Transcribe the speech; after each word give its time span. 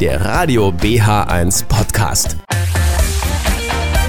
der 0.00 0.24
Radio 0.24 0.68
BH1 0.68 1.64
Podcast. 1.66 2.36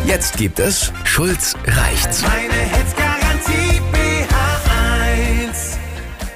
Jetzt 0.06 0.38
gibt 0.38 0.60
es 0.60 0.94
Schulz 1.04 1.56
reicht's. 1.66 2.22
Meine 2.22 2.54
Hitzgarantie 2.54 3.82
BH1. 3.92 5.78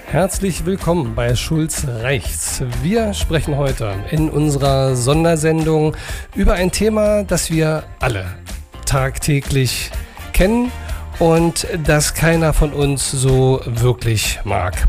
Herzlich 0.07 0.65
willkommen 0.65 1.13
bei 1.13 1.35
Schulz 1.35 1.85
Rechts. 1.85 2.63
Wir 2.81 3.13
sprechen 3.13 3.55
heute 3.55 3.93
in 4.09 4.31
unserer 4.31 4.95
Sondersendung 4.95 5.95
über 6.33 6.53
ein 6.53 6.71
Thema, 6.71 7.23
das 7.23 7.51
wir 7.51 7.83
alle 7.99 8.25
tagtäglich 8.87 9.91
kennen 10.33 10.71
und 11.19 11.67
das 11.85 12.15
keiner 12.15 12.53
von 12.53 12.73
uns 12.73 13.11
so 13.11 13.61
wirklich 13.65 14.39
mag. 14.45 14.87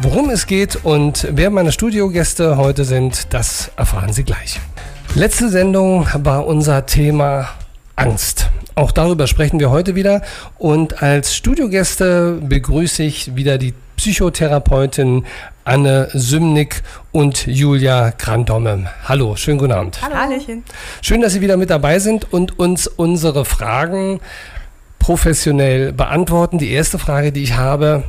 Worum 0.00 0.30
es 0.30 0.46
geht 0.46 0.84
und 0.84 1.26
wer 1.32 1.50
meine 1.50 1.72
Studiogäste 1.72 2.56
heute 2.56 2.84
sind, 2.84 3.34
das 3.34 3.72
erfahren 3.76 4.12
Sie 4.12 4.22
gleich. 4.22 4.60
Letzte 5.16 5.48
Sendung 5.48 6.06
war 6.14 6.46
unser 6.46 6.86
Thema 6.86 7.48
Angst. 7.96 8.48
Auch 8.76 8.92
darüber 8.92 9.26
sprechen 9.26 9.58
wir 9.58 9.70
heute 9.70 9.96
wieder. 9.96 10.22
Und 10.56 11.02
als 11.02 11.34
Studiogäste 11.34 12.38
begrüße 12.40 13.02
ich 13.02 13.34
wieder 13.34 13.58
die 13.58 13.74
Psychotherapeutin 13.96 15.24
Anne 15.64 16.08
Sümnick 16.12 16.84
und 17.10 17.48
Julia 17.48 18.10
Grandomme. 18.16 18.86
Hallo, 19.02 19.34
schönen 19.34 19.58
guten 19.58 19.72
Abend. 19.72 20.00
Hallo. 20.00 20.14
Hallöchen. 20.14 20.62
Schön, 21.02 21.22
dass 21.22 21.32
Sie 21.32 21.40
wieder 21.40 21.56
mit 21.56 21.70
dabei 21.70 21.98
sind 21.98 22.32
und 22.32 22.56
uns 22.56 22.86
unsere 22.86 23.44
Fragen 23.44 24.20
professionell 25.00 25.92
beantworten. 25.92 26.58
Die 26.58 26.70
erste 26.70 27.00
Frage, 27.00 27.32
die 27.32 27.42
ich 27.42 27.56
habe, 27.56 28.04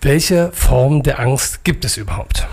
welche 0.00 0.50
Form 0.52 1.02
der 1.02 1.20
Angst 1.20 1.64
gibt 1.64 1.84
es 1.84 1.96
überhaupt? 1.96 2.46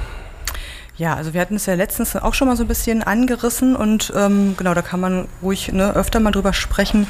Ja, 0.98 1.16
also 1.16 1.34
wir 1.34 1.41
hatten 1.41 1.58
es 1.58 1.66
ja 1.66 1.73
letztens 1.73 2.16
auch 2.16 2.34
schon 2.34 2.48
mal 2.48 2.55
so 2.55 2.63
ein 2.63 2.70
bisschen 2.70 3.04
angerissen 3.04 3.76
und 3.76 4.13
ähm, 4.15 4.55
genau, 4.55 4.74
da 4.74 4.82
kann 4.82 5.02
man 5.02 5.27
ruhig 5.41 5.74
ne, 5.74 5.93
öfter 5.93 6.21
mal 6.21 6.32
drüber 6.32 6.54
sprechen. 6.54 7.07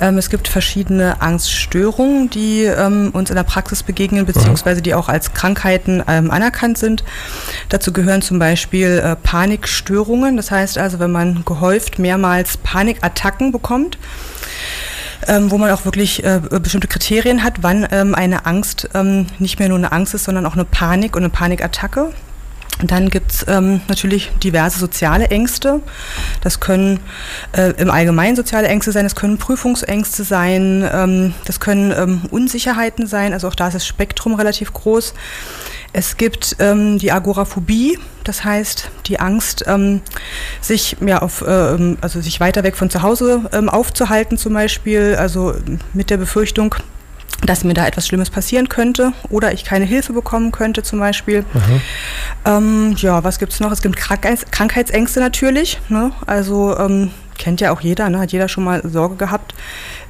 Ähm, 0.00 0.16
es 0.16 0.30
gibt 0.30 0.48
verschiedene 0.48 1.20
Angststörungen, 1.20 2.30
die 2.30 2.62
ähm, 2.62 3.10
uns 3.12 3.28
in 3.28 3.36
der 3.36 3.42
Praxis 3.42 3.82
begegnen, 3.82 4.24
beziehungsweise 4.24 4.80
die 4.80 4.94
auch 4.94 5.10
als 5.10 5.34
Krankheiten 5.34 6.02
ähm, 6.08 6.30
anerkannt 6.30 6.78
sind. 6.78 7.04
Dazu 7.68 7.92
gehören 7.92 8.22
zum 8.22 8.38
Beispiel 8.38 9.02
äh, 9.04 9.16
Panikstörungen. 9.16 10.38
Das 10.38 10.50
heißt 10.50 10.78
also, 10.78 10.98
wenn 10.98 11.12
man 11.12 11.44
gehäuft 11.44 11.98
mehrmals 11.98 12.56
Panikattacken 12.56 13.52
bekommt, 13.52 13.98
ähm, 15.28 15.50
wo 15.50 15.58
man 15.58 15.70
auch 15.70 15.84
wirklich 15.84 16.24
äh, 16.24 16.40
bestimmte 16.60 16.88
Kriterien 16.88 17.42
hat, 17.42 17.62
wann 17.62 17.86
ähm, 17.90 18.14
eine 18.14 18.46
Angst 18.46 18.88
ähm, 18.94 19.26
nicht 19.38 19.58
mehr 19.58 19.68
nur 19.68 19.78
eine 19.78 19.92
Angst 19.92 20.14
ist, 20.14 20.24
sondern 20.24 20.46
auch 20.46 20.54
eine 20.54 20.64
Panik 20.64 21.16
und 21.16 21.22
eine 21.22 21.30
Panikattacke. 21.30 22.12
Dann 22.82 23.10
gibt's 23.10 23.44
ähm, 23.46 23.80
natürlich 23.88 24.30
diverse 24.42 24.78
soziale 24.78 25.28
Ängste. 25.28 25.80
Das 26.40 26.60
können 26.60 27.00
äh, 27.52 27.72
im 27.76 27.90
Allgemeinen 27.90 28.36
soziale 28.36 28.68
Ängste 28.68 28.92
sein, 28.92 29.04
das 29.04 29.14
können 29.14 29.36
Prüfungsängste 29.36 30.24
sein, 30.24 30.88
ähm, 30.90 31.34
das 31.44 31.60
können 31.60 31.92
ähm, 31.92 32.22
Unsicherheiten 32.30 33.06
sein, 33.06 33.32
also 33.32 33.48
auch 33.48 33.54
da 33.54 33.68
ist 33.68 33.74
das 33.74 33.86
Spektrum 33.86 34.34
relativ 34.34 34.72
groß. 34.72 35.14
Es 35.92 36.16
gibt 36.16 36.56
ähm, 36.58 36.98
die 36.98 37.12
Agoraphobie, 37.12 37.98
das 38.24 38.44
heißt 38.44 38.90
die 39.06 39.20
Angst, 39.20 39.64
ähm, 39.66 40.00
sich 40.60 40.96
ja 41.04 41.20
auf, 41.20 41.44
ähm, 41.46 41.98
also 42.00 42.20
sich 42.20 42.40
weiter 42.40 42.62
weg 42.62 42.76
von 42.76 42.88
zu 42.88 43.02
Hause 43.02 43.42
aufzuhalten 43.66 44.38
zum 44.38 44.54
Beispiel, 44.54 45.16
also 45.18 45.54
mit 45.92 46.10
der 46.10 46.16
Befürchtung, 46.16 46.76
dass 47.44 47.64
mir 47.64 47.74
da 47.74 47.86
etwas 47.86 48.06
Schlimmes 48.06 48.30
passieren 48.30 48.68
könnte 48.68 49.12
oder 49.28 49.52
ich 49.52 49.64
keine 49.64 49.84
Hilfe 49.84 50.12
bekommen 50.12 50.52
könnte 50.52 50.82
zum 50.82 50.98
Beispiel. 50.98 51.44
Ähm, 52.44 52.94
ja, 52.98 53.24
was 53.24 53.38
gibt's 53.38 53.60
noch? 53.60 53.72
Es 53.72 53.82
gibt 53.82 53.96
Krankheits 53.96 54.44
Krankheitsängste 54.50 55.20
natürlich. 55.20 55.80
Ne? 55.88 56.12
Also 56.26 56.76
ähm, 56.78 57.10
kennt 57.40 57.60
ja 57.60 57.72
auch 57.72 57.80
jeder, 57.80 58.08
ne? 58.10 58.20
hat 58.20 58.30
jeder 58.30 58.46
schon 58.48 58.62
mal 58.62 58.80
Sorge 58.88 59.16
gehabt, 59.16 59.54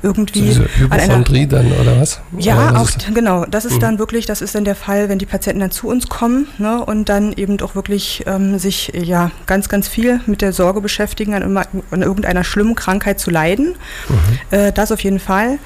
irgendwie 0.03 0.41
Diese 0.43 0.63
an 0.85 0.93
einer 0.93 1.03
Hypochondrie 1.05 1.47
dann 1.47 1.73
oder 1.73 2.01
was? 2.01 2.21
ja, 2.39 2.71
Oder 2.71 2.81
auch, 2.81 2.89
ist 2.89 3.15
genau. 3.15 3.45
Das 3.47 3.65
ist 3.65 3.75
Mhm. 3.77 3.81
dann 3.81 3.99
wirklich, 3.99 4.27
das 4.27 4.41
ist 4.43 4.55
dann 4.55 4.65
der 4.65 4.75
Fall, 4.75 5.09
wenn 5.09 5.19
die 5.19 5.27
Patienten 5.27 5.61
dann 5.61 5.71
zu 5.71 5.89
uns 5.89 6.09
kommen 6.09 6.49
ne, 6.59 6.85
und 6.85 7.09
dann 7.09 7.33
eben 7.33 7.61
auch 7.63 7.75
wirklich 7.75 8.25
ähm, 8.27 8.59
sich 8.59 8.93
ja 8.95 9.31
ganz, 9.47 9.69
ganz 9.69 9.89
viel 9.89 10.21
mit 10.27 10.43
der 10.43 10.53
Sorge 10.53 10.81
beschäftigen, 10.81 11.35
an, 11.35 11.43
immer- 11.43 11.67
an 11.91 12.03
irgendeiner 12.03 12.45
schlimmen 12.45 12.75
Krankheit 12.75 13.21
zu 13.21 13.31
leiden. 13.31 13.77
Mhm. 14.09 14.59
Äh, 14.59 14.73
das 14.73 14.91
auf 14.91 15.01
jeden 15.03 15.21
Fall. 15.21 15.59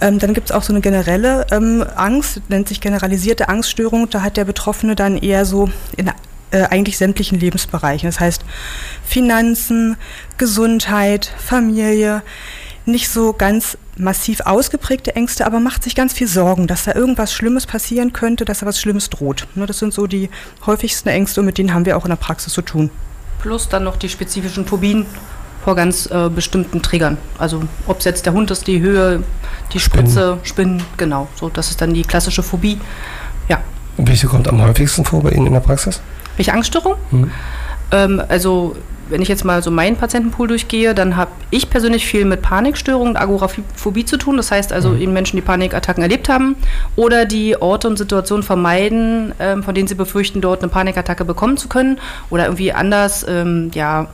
Ähm, 0.00 0.18
dann 0.18 0.34
gibt 0.34 0.50
es 0.50 0.52
auch 0.56 0.62
so 0.62 0.72
eine 0.72 0.80
generelle 0.80 1.46
ähm, 1.52 1.84
Angst, 1.96 2.40
nennt 2.48 2.68
sich 2.68 2.80
generalisierte 2.80 3.48
Angststörung. 3.48 4.10
Da 4.10 4.22
hat 4.22 4.36
der 4.36 4.44
Betroffene 4.44 4.96
dann 4.96 5.16
eher 5.16 5.44
so 5.44 5.70
in 5.96 6.10
äh, 6.52 6.62
eigentlich 6.64 6.98
sämtlichen 6.98 7.40
Lebensbereichen. 7.40 8.08
Das 8.08 8.20
heißt 8.20 8.44
Finanzen, 9.04 9.96
Gesundheit, 10.38 11.32
Familie, 11.36 12.22
nicht 12.86 13.08
so 13.08 13.32
ganz 13.32 13.76
massiv 13.96 14.40
ausgeprägte 14.40 15.14
Ängste, 15.14 15.46
aber 15.46 15.60
macht 15.60 15.84
sich 15.84 15.94
ganz 15.94 16.12
viel 16.12 16.26
Sorgen, 16.26 16.66
dass 16.66 16.84
da 16.84 16.94
irgendwas 16.94 17.32
Schlimmes 17.32 17.66
passieren 17.66 18.12
könnte, 18.12 18.44
dass 18.44 18.60
da 18.60 18.66
was 18.66 18.80
Schlimmes 18.80 19.10
droht. 19.10 19.46
Ne, 19.54 19.66
Das 19.66 19.78
sind 19.78 19.92
so 19.92 20.06
die 20.06 20.30
häufigsten 20.66 21.08
Ängste 21.08 21.40
und 21.40 21.46
mit 21.46 21.58
denen 21.58 21.74
haben 21.74 21.84
wir 21.84 21.96
auch 21.96 22.04
in 22.04 22.10
der 22.10 22.16
Praxis 22.16 22.52
zu 22.52 22.62
tun. 22.62 22.90
Plus 23.40 23.68
dann 23.68 23.84
noch 23.84 23.96
die 23.96 24.08
spezifischen 24.08 24.66
Phobien 24.66 25.06
vor 25.64 25.76
ganz 25.76 26.06
äh, 26.06 26.28
bestimmten 26.28 26.82
Triggern. 26.82 27.18
Also 27.38 27.62
ob 27.86 27.98
es 27.98 28.04
jetzt 28.04 28.26
der 28.26 28.32
Hund 28.32 28.50
ist, 28.50 28.66
die 28.66 28.80
Höhe, 28.80 29.22
die 29.72 29.80
Spritze, 29.80 30.38
Spinnen, 30.42 30.82
genau. 30.96 31.28
So, 31.36 31.48
das 31.48 31.70
ist 31.70 31.80
dann 31.80 31.94
die 31.94 32.02
klassische 32.02 32.42
Phobie. 32.42 32.80
Ja. 33.48 33.60
Welche 33.96 34.26
kommt 34.26 34.48
am 34.48 34.60
häufigsten 34.62 35.04
vor 35.04 35.22
bei 35.22 35.30
Ihnen 35.30 35.46
in 35.46 35.52
der 35.52 35.60
Praxis? 35.60 36.00
Welche 36.36 36.52
Angststörung? 36.52 36.94
Mhm. 37.10 37.30
Ähm, 37.90 38.22
also 38.28 38.76
wenn 39.08 39.20
ich 39.20 39.28
jetzt 39.28 39.44
mal 39.44 39.62
so 39.62 39.70
meinen 39.70 39.96
Patientenpool 39.96 40.48
durchgehe, 40.48 40.94
dann 40.94 41.16
habe 41.16 41.30
ich 41.50 41.68
persönlich 41.68 42.06
viel 42.06 42.24
mit 42.24 42.40
Panikstörungen 42.40 43.10
und 43.10 43.16
Agoraphobie 43.16 44.04
zu 44.04 44.16
tun. 44.16 44.36
Das 44.36 44.50
heißt 44.50 44.72
also 44.72 44.94
eben 44.94 45.12
Menschen, 45.12 45.36
die 45.36 45.42
Panikattacken 45.42 46.02
erlebt 46.02 46.28
haben 46.28 46.56
oder 46.96 47.26
die 47.26 47.60
Orte 47.60 47.88
und 47.88 47.98
Situationen 47.98 48.42
vermeiden, 48.42 49.34
ähm, 49.38 49.62
von 49.62 49.74
denen 49.74 49.86
sie 49.86 49.94
befürchten, 49.94 50.40
dort 50.40 50.62
eine 50.62 50.70
Panikattacke 50.70 51.24
bekommen 51.24 51.56
zu 51.56 51.68
können 51.68 51.98
oder 52.30 52.44
irgendwie 52.44 52.72
anders 52.72 53.26
ähm, 53.28 53.70
ja, 53.74 54.08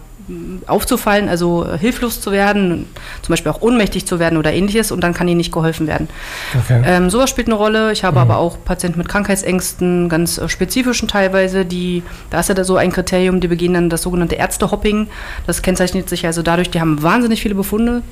aufzufallen, 0.66 1.28
also 1.28 1.66
äh, 1.66 1.78
hilflos 1.78 2.20
zu 2.20 2.32
werden, 2.32 2.86
zum 3.22 3.32
Beispiel 3.32 3.50
auch 3.50 3.62
ohnmächtig 3.62 4.06
zu 4.06 4.18
werden 4.18 4.36
oder 4.38 4.52
ähnliches 4.52 4.92
und 4.92 5.00
dann 5.00 5.14
kann 5.14 5.26
ihnen 5.28 5.38
nicht 5.38 5.52
geholfen 5.52 5.86
werden. 5.86 6.08
Okay. 6.54 6.82
Ähm, 6.84 7.10
sowas 7.10 7.30
spielt 7.30 7.48
eine 7.48 7.56
Rolle. 7.56 7.92
Ich 7.92 8.04
habe 8.04 8.20
aber 8.20 8.38
auch 8.38 8.58
Patienten 8.64 8.98
mit 8.98 9.08
Krankheitsängsten, 9.08 10.08
ganz 10.08 10.38
äh, 10.38 10.48
spezifischen 10.48 11.08
teilweise, 11.08 11.64
die, 11.64 12.02
da 12.30 12.40
ist 12.40 12.48
ja 12.48 12.54
da 12.54 12.64
so 12.64 12.76
ein 12.76 12.92
Kriterium, 12.92 13.40
die 13.40 13.48
begehen 13.48 13.74
dann 13.74 13.90
das 13.90 14.02
sogenannte 14.02 14.34
Ärztehopping. 14.34 15.08
Das 15.46 15.62
kennzeichnet 15.62 16.08
sich 16.08 16.26
also 16.26 16.42
dadurch, 16.42 16.70
die 16.70 16.80
haben 16.80 17.02
wahnsinnig 17.02 17.40
viele 17.40 17.54
Befunde 17.54 18.02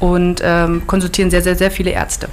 und 0.00 0.40
ähm, 0.42 0.86
konsultieren 0.86 1.30
sehr, 1.30 1.42
sehr, 1.42 1.56
sehr 1.56 1.70
viele 1.70 1.90
Ärzte. 1.90 2.28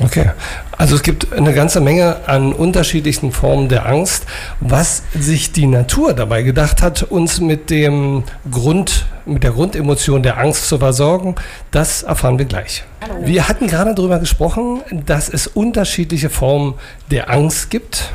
Mhm. 0.00 0.06
Okay. 0.06 0.30
Also 0.76 0.96
es 0.96 1.02
gibt 1.02 1.32
eine 1.32 1.52
ganze 1.52 1.80
Menge 1.80 2.16
an 2.26 2.52
unterschiedlichen 2.52 3.32
Formen 3.32 3.68
der 3.68 3.86
Angst. 3.86 4.24
Was 4.60 5.02
sich 5.18 5.52
die 5.52 5.66
Natur 5.66 6.14
dabei 6.14 6.42
gedacht 6.42 6.82
hat, 6.82 7.02
uns 7.02 7.40
mit 7.40 7.70
dem 7.70 8.24
Grund, 8.50 9.06
mit 9.26 9.42
der 9.44 9.52
Grundemotion 9.52 10.22
der 10.22 10.38
Angst 10.38 10.68
zu 10.68 10.78
versorgen, 10.78 11.34
das 11.70 12.02
erfahren 12.02 12.38
wir 12.38 12.46
gleich. 12.46 12.84
Wir 13.22 13.48
hatten 13.48 13.66
gerade 13.66 13.94
darüber 13.94 14.18
gesprochen, 14.18 14.80
dass 15.06 15.28
es 15.28 15.46
unterschiedliche 15.46 16.30
Formen 16.30 16.74
der 17.10 17.30
Angst 17.30 17.70
gibt. 17.70 18.10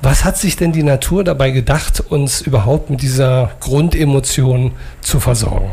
Was 0.00 0.24
hat 0.24 0.36
sich 0.36 0.56
denn 0.56 0.72
die 0.72 0.82
Natur 0.82 1.22
dabei 1.22 1.50
gedacht, 1.50 2.00
uns 2.00 2.40
überhaupt 2.40 2.90
mit 2.90 3.02
dieser 3.02 3.52
Grundemotion 3.60 4.72
zu 5.00 5.20
versorgen? 5.20 5.70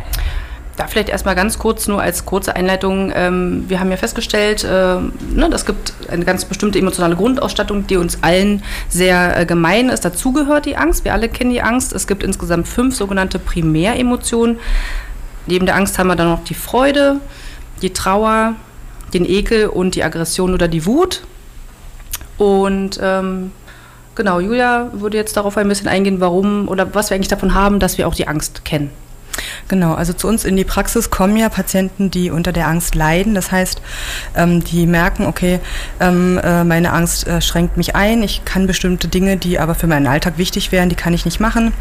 Da 0.79 0.87
vielleicht 0.87 1.09
erstmal 1.09 1.35
ganz 1.35 1.59
kurz, 1.59 1.89
nur 1.89 2.01
als 2.01 2.23
kurze 2.23 2.55
Einleitung. 2.55 3.11
Ähm, 3.13 3.65
wir 3.67 3.81
haben 3.81 3.91
ja 3.91 3.97
festgestellt, 3.97 4.63
äh, 4.63 4.67
ne, 4.67 5.49
das 5.51 5.65
gibt 5.65 5.91
eine 6.09 6.23
ganz 6.23 6.45
bestimmte 6.45 6.79
emotionale 6.79 7.17
Grundausstattung, 7.17 7.85
die 7.85 7.97
uns 7.97 8.19
allen 8.23 8.63
sehr 8.87 9.37
äh, 9.37 9.45
gemein 9.45 9.89
ist. 9.89 10.05
Dazu 10.05 10.31
gehört 10.31 10.65
die 10.65 10.77
Angst. 10.77 11.03
Wir 11.03 11.11
alle 11.11 11.27
kennen 11.27 11.49
die 11.49 11.61
Angst. 11.61 11.91
Es 11.91 12.07
gibt 12.07 12.23
insgesamt 12.23 12.65
fünf 12.65 12.95
sogenannte 12.95 13.39
Primäremotionen. 13.39 14.57
Neben 15.47 15.65
der 15.65 15.75
Angst 15.75 15.99
haben 15.99 16.07
wir 16.07 16.15
dann 16.15 16.29
noch 16.29 16.45
die 16.45 16.53
Freude, 16.53 17.17
die 17.81 17.91
Trauer, 17.91 18.55
den 19.13 19.25
Ekel 19.25 19.67
und 19.67 19.95
die 19.95 20.03
Aggression 20.05 20.53
oder 20.53 20.69
die 20.69 20.85
Wut. 20.85 21.23
Und 22.37 22.97
ähm, 23.03 23.51
genau, 24.15 24.39
Julia 24.39 24.91
würde 24.93 25.17
jetzt 25.17 25.35
darauf 25.35 25.57
ein 25.57 25.67
bisschen 25.67 25.89
eingehen, 25.89 26.21
warum 26.21 26.69
oder 26.69 26.95
was 26.95 27.09
wir 27.09 27.15
eigentlich 27.15 27.27
davon 27.27 27.53
haben, 27.53 27.81
dass 27.81 27.97
wir 27.97 28.07
auch 28.07 28.15
die 28.15 28.29
Angst 28.29 28.63
kennen. 28.63 28.91
Genau, 29.69 29.93
also 29.93 30.13
zu 30.13 30.27
uns 30.27 30.45
in 30.45 30.57
die 30.57 30.63
Praxis 30.63 31.11
kommen 31.11 31.37
ja 31.37 31.47
Patienten, 31.47 32.09
die 32.09 32.31
unter 32.31 32.51
der 32.51 32.67
Angst 32.67 32.95
leiden. 32.95 33.35
Das 33.35 33.51
heißt, 33.51 33.83
ähm, 34.35 34.63
die 34.63 34.87
merken, 34.87 35.27
okay, 35.27 35.59
ähm, 35.99 36.39
äh, 36.43 36.63
meine 36.63 36.91
Angst 36.91 37.27
äh, 37.27 37.39
schränkt 37.39 37.77
mich 37.77 37.95
ein. 37.95 38.23
Ich 38.23 38.43
kann 38.45 38.65
bestimmte 38.65 39.07
Dinge, 39.07 39.37
die 39.37 39.59
aber 39.59 39.75
für 39.75 39.85
meinen 39.85 40.07
Alltag 40.07 40.39
wichtig 40.39 40.71
wären, 40.71 40.89
die 40.89 40.95
kann 40.95 41.13
ich 41.13 41.23
nicht 41.23 41.39
machen. 41.39 41.71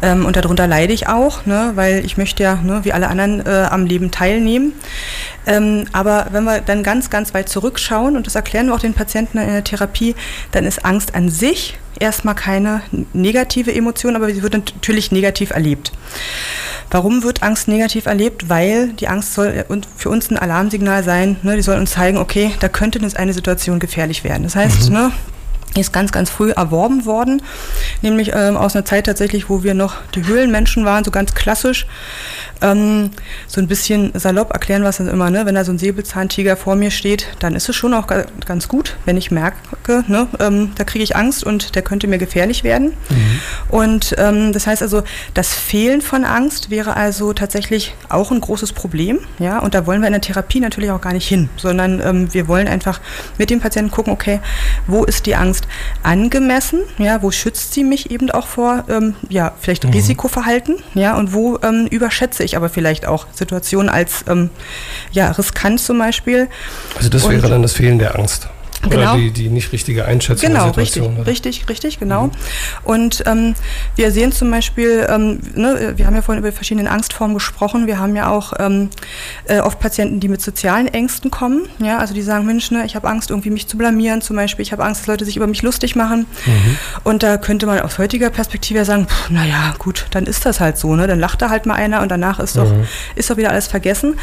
Ähm, 0.00 0.24
und 0.24 0.36
darunter 0.36 0.66
leide 0.66 0.94
ich 0.94 1.06
auch, 1.06 1.44
ne, 1.44 1.72
weil 1.74 2.02
ich 2.02 2.16
möchte 2.16 2.42
ja, 2.42 2.54
ne, 2.54 2.80
wie 2.84 2.94
alle 2.94 3.08
anderen, 3.08 3.44
äh, 3.44 3.68
am 3.70 3.84
Leben 3.84 4.10
teilnehmen. 4.10 4.72
Ähm, 5.46 5.84
aber 5.92 6.28
wenn 6.32 6.44
wir 6.44 6.62
dann 6.62 6.82
ganz, 6.82 7.10
ganz 7.10 7.34
weit 7.34 7.50
zurückschauen, 7.50 8.16
und 8.16 8.26
das 8.26 8.36
erklären 8.36 8.68
wir 8.68 8.74
auch 8.74 8.80
den 8.80 8.94
Patienten 8.94 9.36
in 9.36 9.48
der 9.48 9.64
Therapie, 9.64 10.14
dann 10.52 10.64
ist 10.64 10.82
Angst 10.82 11.14
an 11.14 11.28
sich 11.28 11.78
erstmal 11.98 12.34
keine 12.34 12.82
negative 13.12 13.74
Emotion, 13.74 14.16
aber 14.16 14.32
sie 14.32 14.42
wird 14.42 14.54
natürlich 14.54 15.12
negativ 15.12 15.50
erlebt. 15.50 15.92
Warum 16.90 17.22
wird 17.22 17.42
Angst 17.42 17.68
negativ 17.68 18.06
erlebt? 18.06 18.48
Weil 18.48 18.88
die 18.94 19.08
Angst 19.08 19.34
soll 19.34 19.64
für 19.96 20.08
uns 20.08 20.30
ein 20.30 20.38
Alarmsignal 20.38 21.04
sein. 21.04 21.36
Ne? 21.42 21.56
Die 21.56 21.62
soll 21.62 21.76
uns 21.76 21.90
zeigen, 21.90 22.16
okay, 22.16 22.52
da 22.60 22.68
könnte 22.68 22.98
eine 23.14 23.34
Situation 23.34 23.78
gefährlich 23.78 24.24
werden. 24.24 24.44
Das 24.44 24.56
heißt, 24.56 24.88
mhm. 24.88 24.94
ne, 24.94 25.12
ist 25.76 25.92
ganz, 25.92 26.12
ganz 26.12 26.30
früh 26.30 26.50
erworben 26.50 27.04
worden, 27.04 27.42
nämlich 28.02 28.32
ähm, 28.34 28.56
aus 28.56 28.74
einer 28.74 28.84
Zeit 28.84 29.06
tatsächlich, 29.06 29.48
wo 29.48 29.62
wir 29.62 29.74
noch 29.74 29.96
die 30.14 30.24
Höhlenmenschen 30.26 30.84
waren, 30.84 31.04
so 31.04 31.10
ganz 31.10 31.34
klassisch. 31.34 31.86
Ähm, 32.60 33.10
so 33.46 33.60
ein 33.60 33.68
bisschen 33.68 34.12
salopp 34.18 34.52
erklären 34.52 34.82
wir 34.82 34.88
es 34.88 34.96
dann 34.96 35.08
immer, 35.08 35.30
ne? 35.30 35.46
wenn 35.46 35.54
da 35.54 35.64
so 35.64 35.72
ein 35.72 35.78
Säbelzahntiger 35.78 36.56
vor 36.56 36.74
mir 36.74 36.90
steht, 36.90 37.28
dann 37.38 37.54
ist 37.54 37.68
es 37.68 37.76
schon 37.76 37.94
auch 37.94 38.06
ganz 38.44 38.68
gut, 38.68 38.96
wenn 39.04 39.16
ich 39.16 39.30
merke, 39.30 40.04
ne? 40.08 40.26
ähm, 40.40 40.72
da 40.76 40.84
kriege 40.84 41.04
ich 41.04 41.14
Angst 41.14 41.44
und 41.44 41.74
der 41.76 41.82
könnte 41.82 42.08
mir 42.08 42.18
gefährlich 42.18 42.64
werden. 42.64 42.94
Mhm. 43.08 43.40
Und 43.68 44.14
ähm, 44.18 44.52
das 44.52 44.66
heißt 44.66 44.82
also, 44.82 45.02
das 45.34 45.54
Fehlen 45.54 46.02
von 46.02 46.24
Angst 46.24 46.70
wäre 46.70 46.96
also 46.96 47.32
tatsächlich 47.32 47.94
auch 48.08 48.30
ein 48.30 48.40
großes 48.40 48.72
Problem. 48.72 49.20
Ja? 49.38 49.58
Und 49.58 49.74
da 49.74 49.86
wollen 49.86 50.00
wir 50.00 50.08
in 50.08 50.12
der 50.12 50.22
Therapie 50.22 50.60
natürlich 50.60 50.90
auch 50.90 51.00
gar 51.00 51.12
nicht 51.12 51.28
hin, 51.28 51.48
sondern 51.56 52.00
ähm, 52.00 52.34
wir 52.34 52.48
wollen 52.48 52.66
einfach 52.66 53.00
mit 53.38 53.50
dem 53.50 53.60
Patienten 53.60 53.90
gucken, 53.90 54.12
okay, 54.12 54.40
wo 54.86 55.04
ist 55.04 55.26
die 55.26 55.36
Angst 55.36 55.57
angemessen? 56.02 56.80
Ja? 56.98 57.22
Wo 57.22 57.30
schützt 57.30 57.74
sie 57.74 57.84
mich 57.84 58.10
eben 58.10 58.30
auch 58.30 58.46
vor, 58.46 58.84
ähm, 58.88 59.14
ja, 59.28 59.52
vielleicht 59.60 59.84
mhm. 59.84 59.90
Risikoverhalten? 59.90 60.76
Ja? 60.94 61.16
Und 61.16 61.32
wo 61.32 61.58
ähm, 61.62 61.86
überschätze 61.90 62.44
ich 62.44 62.56
aber 62.56 62.68
vielleicht 62.68 63.06
auch 63.06 63.26
Situationen 63.32 63.88
als 63.88 64.24
ähm, 64.28 64.50
ja, 65.12 65.30
riskant 65.30 65.80
zum 65.80 65.98
Beispiel. 65.98 66.48
Also 66.96 67.08
das 67.08 67.28
wäre 67.28 67.48
dann 67.48 67.62
das 67.62 67.72
Fehlen 67.72 67.98
der 67.98 68.18
Angst. 68.18 68.48
Oder 68.86 68.96
genau. 68.96 69.16
die, 69.16 69.30
die 69.30 69.48
nicht 69.48 69.72
richtige 69.72 70.04
Einschätzung 70.04 70.48
genau, 70.48 70.70
der 70.70 70.84
Situation. 70.84 71.14
Genau, 71.16 71.22
richtig, 71.26 71.56
richtig, 71.60 71.68
richtig, 71.68 71.98
genau. 71.98 72.26
Mhm. 72.26 72.32
Und 72.84 73.24
ähm, 73.26 73.54
wir 73.96 74.12
sehen 74.12 74.32
zum 74.32 74.50
Beispiel, 74.50 75.06
ähm, 75.08 75.40
ne, 75.54 75.94
wir 75.96 76.06
haben 76.06 76.14
ja 76.14 76.22
vorhin 76.22 76.42
über 76.42 76.52
verschiedene 76.52 76.88
Angstformen 76.90 77.34
gesprochen, 77.34 77.86
wir 77.86 77.98
haben 77.98 78.14
ja 78.14 78.30
auch 78.30 78.52
ähm, 78.58 78.90
äh, 79.46 79.58
oft 79.60 79.80
Patienten, 79.80 80.20
die 80.20 80.28
mit 80.28 80.40
sozialen 80.40 80.86
Ängsten 80.86 81.30
kommen, 81.30 81.68
ja, 81.80 81.98
also 81.98 82.14
die 82.14 82.22
sagen, 82.22 82.46
Mensch, 82.46 82.70
ne, 82.70 82.84
ich 82.86 82.94
habe 82.94 83.08
Angst, 83.08 83.30
irgendwie 83.30 83.50
mich 83.50 83.66
zu 83.66 83.76
blamieren 83.76 84.22
zum 84.22 84.36
Beispiel, 84.36 84.62
ich 84.62 84.72
habe 84.72 84.84
Angst, 84.84 85.02
dass 85.02 85.06
Leute 85.08 85.24
sich 85.24 85.36
über 85.36 85.46
mich 85.46 85.62
lustig 85.62 85.96
machen. 85.96 86.26
Mhm. 86.46 86.76
Und 87.04 87.22
da 87.22 87.36
könnte 87.36 87.66
man 87.66 87.80
aus 87.80 87.98
heutiger 87.98 88.30
Perspektive 88.30 88.84
sagen, 88.84 89.06
pff, 89.08 89.30
naja, 89.30 89.74
gut, 89.78 90.06
dann 90.12 90.26
ist 90.26 90.46
das 90.46 90.60
halt 90.60 90.78
so, 90.78 90.94
ne, 90.94 91.06
dann 91.06 91.18
lacht 91.18 91.42
da 91.42 91.50
halt 91.50 91.66
mal 91.66 91.74
einer 91.74 92.00
und 92.02 92.10
danach 92.10 92.38
ist 92.38 92.56
doch, 92.56 92.70
mhm. 92.70 92.86
ist 93.16 93.28
doch 93.28 93.36
wieder 93.36 93.50
alles 93.50 93.66
vergessen. 93.66 94.14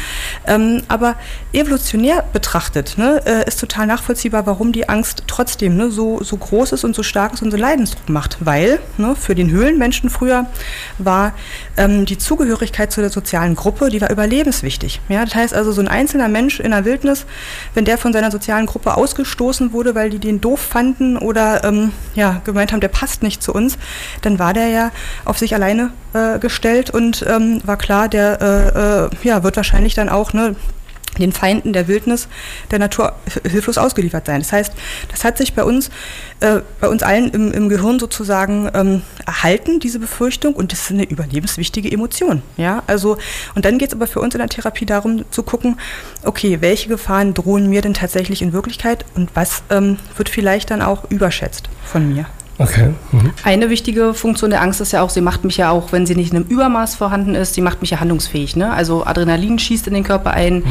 Ähm, 0.46 0.82
aber 0.88 1.16
evolutionär 1.52 2.24
betrachtet 2.32 2.96
ne, 2.96 3.20
äh, 3.26 3.46
ist 3.46 3.60
total 3.60 3.86
nachvollziehbar, 3.86 4.45
warum 4.46 4.72
die 4.72 4.88
Angst 4.88 5.24
trotzdem 5.26 5.76
ne, 5.76 5.90
so, 5.90 6.22
so 6.22 6.36
groß 6.36 6.72
ist 6.72 6.84
und 6.84 6.94
so 6.94 7.02
stark 7.02 7.34
ist 7.34 7.42
und 7.42 7.50
so 7.50 7.56
Leidensdruck 7.56 8.08
macht. 8.08 8.38
Weil 8.40 8.78
ne, 8.96 9.14
für 9.16 9.34
den 9.34 9.50
Höhlenmenschen 9.50 10.10
früher 10.10 10.46
war 10.98 11.32
ähm, 11.76 12.06
die 12.06 12.18
Zugehörigkeit 12.18 12.92
zu 12.92 13.00
der 13.00 13.10
sozialen 13.10 13.54
Gruppe, 13.54 13.90
die 13.90 14.00
war 14.00 14.10
überlebenswichtig. 14.10 15.00
Ja, 15.08 15.24
das 15.24 15.34
heißt 15.34 15.54
also, 15.54 15.72
so 15.72 15.80
ein 15.80 15.88
einzelner 15.88 16.28
Mensch 16.28 16.60
in 16.60 16.70
der 16.70 16.84
Wildnis, 16.84 17.26
wenn 17.74 17.84
der 17.84 17.98
von 17.98 18.12
seiner 18.12 18.30
sozialen 18.30 18.66
Gruppe 18.66 18.96
ausgestoßen 18.96 19.72
wurde, 19.72 19.94
weil 19.94 20.10
die 20.10 20.18
den 20.18 20.40
doof 20.40 20.60
fanden 20.60 21.16
oder 21.16 21.64
ähm, 21.64 21.92
ja, 22.14 22.40
gemeint 22.44 22.72
haben, 22.72 22.80
der 22.80 22.88
passt 22.88 23.22
nicht 23.22 23.42
zu 23.42 23.52
uns, 23.52 23.78
dann 24.22 24.38
war 24.38 24.52
der 24.52 24.68
ja 24.68 24.90
auf 25.24 25.38
sich 25.38 25.54
alleine 25.54 25.90
äh, 26.12 26.38
gestellt 26.38 26.90
und 26.90 27.24
ähm, 27.28 27.60
war 27.64 27.76
klar, 27.76 28.08
der 28.08 28.40
äh, 28.40 29.06
äh, 29.06 29.10
ja, 29.22 29.42
wird 29.42 29.56
wahrscheinlich 29.56 29.94
dann 29.94 30.08
auch 30.08 30.32
ne, 30.32 30.56
den 31.24 31.32
Feinden 31.32 31.72
der 31.72 31.88
Wildnis 31.88 32.28
der 32.70 32.78
Natur 32.78 33.14
hilflos 33.48 33.78
ausgeliefert 33.78 34.26
sein. 34.26 34.40
Das 34.40 34.52
heißt, 34.52 34.72
das 35.10 35.24
hat 35.24 35.38
sich 35.38 35.54
bei 35.54 35.64
uns, 35.64 35.90
äh, 36.40 36.60
bei 36.80 36.88
uns 36.88 37.02
allen 37.02 37.30
im, 37.30 37.52
im 37.52 37.68
Gehirn 37.68 37.98
sozusagen 37.98 38.70
ähm, 38.74 39.02
erhalten, 39.24 39.80
diese 39.80 39.98
Befürchtung, 39.98 40.54
und 40.54 40.72
das 40.72 40.82
ist 40.82 40.90
eine 40.90 41.04
überlebenswichtige 41.04 41.90
Emotion. 41.90 42.42
Ja, 42.56 42.82
also, 42.86 43.18
und 43.54 43.64
dann 43.64 43.78
geht 43.78 43.88
es 43.88 43.94
aber 43.94 44.06
für 44.06 44.20
uns 44.20 44.34
in 44.34 44.38
der 44.38 44.48
Therapie 44.48 44.86
darum 44.86 45.24
zu 45.30 45.42
gucken, 45.42 45.78
okay, 46.24 46.58
welche 46.60 46.88
Gefahren 46.88 47.34
drohen 47.34 47.68
mir 47.68 47.82
denn 47.82 47.94
tatsächlich 47.94 48.42
in 48.42 48.52
Wirklichkeit 48.52 49.04
und 49.14 49.30
was 49.34 49.62
ähm, 49.70 49.98
wird 50.16 50.28
vielleicht 50.28 50.70
dann 50.70 50.82
auch 50.82 51.10
überschätzt 51.10 51.68
von 51.84 52.12
mir. 52.12 52.26
Okay. 52.58 52.94
Mhm. 53.12 53.32
Eine 53.44 53.68
wichtige 53.68 54.14
Funktion 54.14 54.50
der 54.50 54.62
Angst 54.62 54.80
ist 54.80 54.92
ja 54.92 55.02
auch, 55.02 55.10
sie 55.10 55.20
macht 55.20 55.44
mich 55.44 55.58
ja 55.58 55.70
auch, 55.70 55.92
wenn 55.92 56.06
sie 56.06 56.14
nicht 56.14 56.32
in 56.32 56.36
einem 56.36 56.46
Übermaß 56.46 56.94
vorhanden 56.94 57.34
ist, 57.34 57.54
sie 57.54 57.60
macht 57.60 57.82
mich 57.82 57.90
ja 57.90 58.00
handlungsfähig. 58.00 58.56
Ne? 58.56 58.72
Also 58.72 59.04
Adrenalin 59.04 59.58
schießt 59.58 59.86
in 59.88 59.94
den 59.94 60.04
Körper 60.04 60.30
ein, 60.30 60.56
mhm. 60.58 60.64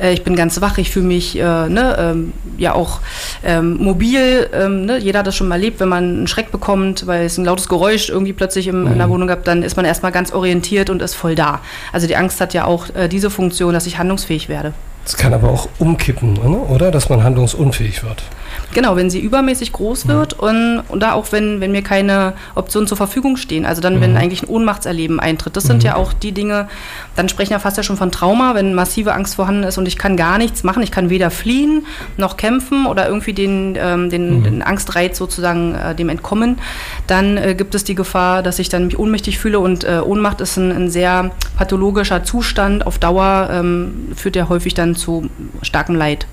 äh, 0.00 0.12
ich 0.12 0.22
bin 0.22 0.36
ganz 0.36 0.60
wach, 0.60 0.78
ich 0.78 0.90
fühle 0.90 1.06
mich 1.06 1.36
äh, 1.36 1.42
ne, 1.42 1.96
ähm, 1.98 2.32
ja 2.58 2.74
auch 2.74 3.00
ähm, 3.44 3.76
mobil. 3.78 4.48
Ähm, 4.52 4.86
ne? 4.86 4.98
Jeder 4.98 5.20
hat 5.20 5.26
das 5.26 5.34
schon 5.34 5.48
mal 5.48 5.56
erlebt, 5.56 5.80
wenn 5.80 5.88
man 5.88 6.04
einen 6.04 6.26
Schreck 6.28 6.52
bekommt, 6.52 7.06
weil 7.06 7.26
es 7.26 7.38
ein 7.38 7.44
lautes 7.44 7.68
Geräusch 7.68 8.08
irgendwie 8.08 8.32
plötzlich 8.32 8.68
im, 8.68 8.82
mhm. 8.82 8.92
in 8.92 8.98
der 8.98 9.08
Wohnung 9.08 9.26
gab, 9.26 9.44
dann 9.44 9.62
ist 9.62 9.76
man 9.76 9.84
erstmal 9.84 10.12
ganz 10.12 10.32
orientiert 10.32 10.90
und 10.90 11.02
ist 11.02 11.14
voll 11.14 11.34
da. 11.34 11.60
Also 11.92 12.06
die 12.06 12.16
Angst 12.16 12.40
hat 12.40 12.54
ja 12.54 12.66
auch 12.66 12.94
äh, 12.94 13.08
diese 13.08 13.30
Funktion, 13.30 13.74
dass 13.74 13.86
ich 13.86 13.98
handlungsfähig 13.98 14.48
werde. 14.48 14.74
Es 15.04 15.16
kann 15.16 15.34
aber 15.34 15.48
auch 15.48 15.68
umkippen, 15.80 16.38
oder? 16.38 16.92
Dass 16.92 17.08
man 17.08 17.24
handlungsunfähig 17.24 18.04
wird. 18.04 18.22
Genau, 18.72 18.96
wenn 18.96 19.10
sie 19.10 19.20
übermäßig 19.20 19.72
groß 19.72 20.08
wird 20.08 20.40
mhm. 20.40 20.48
und, 20.48 20.82
und 20.88 21.00
da 21.00 21.12
auch 21.12 21.30
wenn, 21.32 21.60
wenn 21.60 21.72
mir 21.72 21.82
keine 21.82 22.34
Optionen 22.54 22.86
zur 22.86 22.96
Verfügung 22.96 23.36
stehen. 23.36 23.66
Also 23.66 23.80
dann, 23.82 24.00
wenn 24.00 24.12
mhm. 24.12 24.16
eigentlich 24.16 24.42
ein 24.42 24.48
Ohnmachtserleben 24.48 25.20
eintritt. 25.20 25.56
Das 25.56 25.64
sind 25.64 25.78
mhm. 25.78 25.86
ja 25.86 25.96
auch 25.96 26.12
die 26.12 26.32
Dinge, 26.32 26.68
dann 27.16 27.28
sprechen 27.28 27.50
wir 27.50 27.60
fast 27.60 27.76
ja 27.76 27.82
schon 27.82 27.96
von 27.96 28.10
Trauma, 28.10 28.54
wenn 28.54 28.74
massive 28.74 29.14
Angst 29.14 29.34
vorhanden 29.34 29.64
ist 29.64 29.78
und 29.78 29.86
ich 29.86 29.98
kann 29.98 30.16
gar 30.16 30.38
nichts 30.38 30.64
machen. 30.64 30.82
Ich 30.82 30.90
kann 30.90 31.10
weder 31.10 31.30
fliehen 31.30 31.86
noch 32.16 32.36
kämpfen 32.36 32.86
oder 32.86 33.06
irgendwie 33.06 33.32
den, 33.32 33.76
ähm, 33.78 34.10
den, 34.10 34.42
den, 34.42 34.62
Angstreiz 34.62 35.18
sozusagen 35.18 35.74
äh, 35.74 35.94
dem 35.94 36.08
entkommen. 36.08 36.58
Dann 37.06 37.36
äh, 37.36 37.54
gibt 37.54 37.74
es 37.74 37.84
die 37.84 37.94
Gefahr, 37.94 38.42
dass 38.42 38.58
ich 38.58 38.68
dann 38.68 38.86
mich 38.86 38.98
ohnmächtig 38.98 39.38
fühle 39.38 39.60
und 39.60 39.84
äh, 39.84 40.00
Ohnmacht 40.04 40.40
ist 40.40 40.56
ein, 40.56 40.72
ein, 40.72 40.90
sehr 40.90 41.30
pathologischer 41.56 42.24
Zustand. 42.24 42.86
Auf 42.86 42.98
Dauer 42.98 43.48
ähm, 43.52 44.08
führt 44.16 44.36
ja 44.36 44.48
häufig 44.48 44.74
dann 44.74 44.94
zu 44.94 45.28
starkem 45.62 45.96
Leid. 45.96 46.26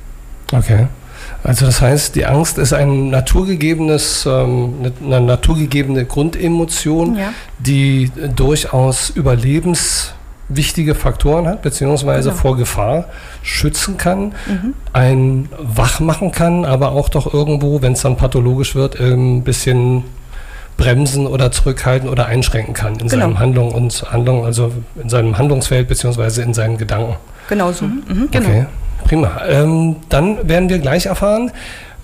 Okay. 0.51 0.87
Also 1.43 1.65
das 1.65 1.81
heißt, 1.81 2.15
die 2.15 2.25
Angst 2.25 2.57
ist 2.57 2.73
ein 2.73 3.09
naturgegebenes, 3.09 4.25
ähm, 4.25 4.91
eine 5.05 5.21
naturgegebene 5.21 6.05
Grundemotion, 6.05 7.15
ja. 7.17 7.33
die 7.59 8.11
durchaus 8.35 9.09
überlebenswichtige 9.09 10.95
Faktoren 10.95 11.47
hat, 11.47 11.61
beziehungsweise 11.61 12.29
genau. 12.29 12.41
vor 12.41 12.57
Gefahr 12.57 13.05
schützen 13.41 13.97
kann, 13.97 14.33
mhm. 14.47 14.73
einen 14.91 15.49
wach 15.57 15.99
machen 15.99 16.31
kann, 16.31 16.65
aber 16.65 16.91
auch 16.91 17.09
doch 17.09 17.33
irgendwo, 17.33 17.81
wenn 17.81 17.93
es 17.93 18.01
dann 18.01 18.17
pathologisch 18.17 18.75
wird, 18.75 18.99
ein 18.99 19.43
bisschen 19.43 20.03
bremsen 20.79 21.27
oder 21.27 21.51
zurückhalten 21.51 22.09
oder 22.09 22.25
einschränken 22.25 22.73
kann 22.73 22.93
in 22.93 23.09
genau. 23.09 23.25
seinem 23.25 23.39
Handlung 23.39 23.71
und 23.71 24.05
Handlung, 24.11 24.45
also 24.45 24.71
in 25.01 25.09
seinem 25.09 25.37
Handlungsfeld 25.37 25.87
beziehungsweise 25.87 26.41
in 26.41 26.53
seinen 26.53 26.77
Gedanken. 26.77 27.17
Genau 27.49 27.71
so. 27.71 27.85
Mhm. 27.85 28.03
Mhm. 28.07 28.31
Genau. 28.31 28.49
Okay. 28.49 28.65
Prima. 29.05 29.41
Ähm, 29.47 29.97
dann 30.09 30.47
werden 30.47 30.69
wir 30.69 30.79
gleich 30.79 31.07
erfahren, 31.07 31.51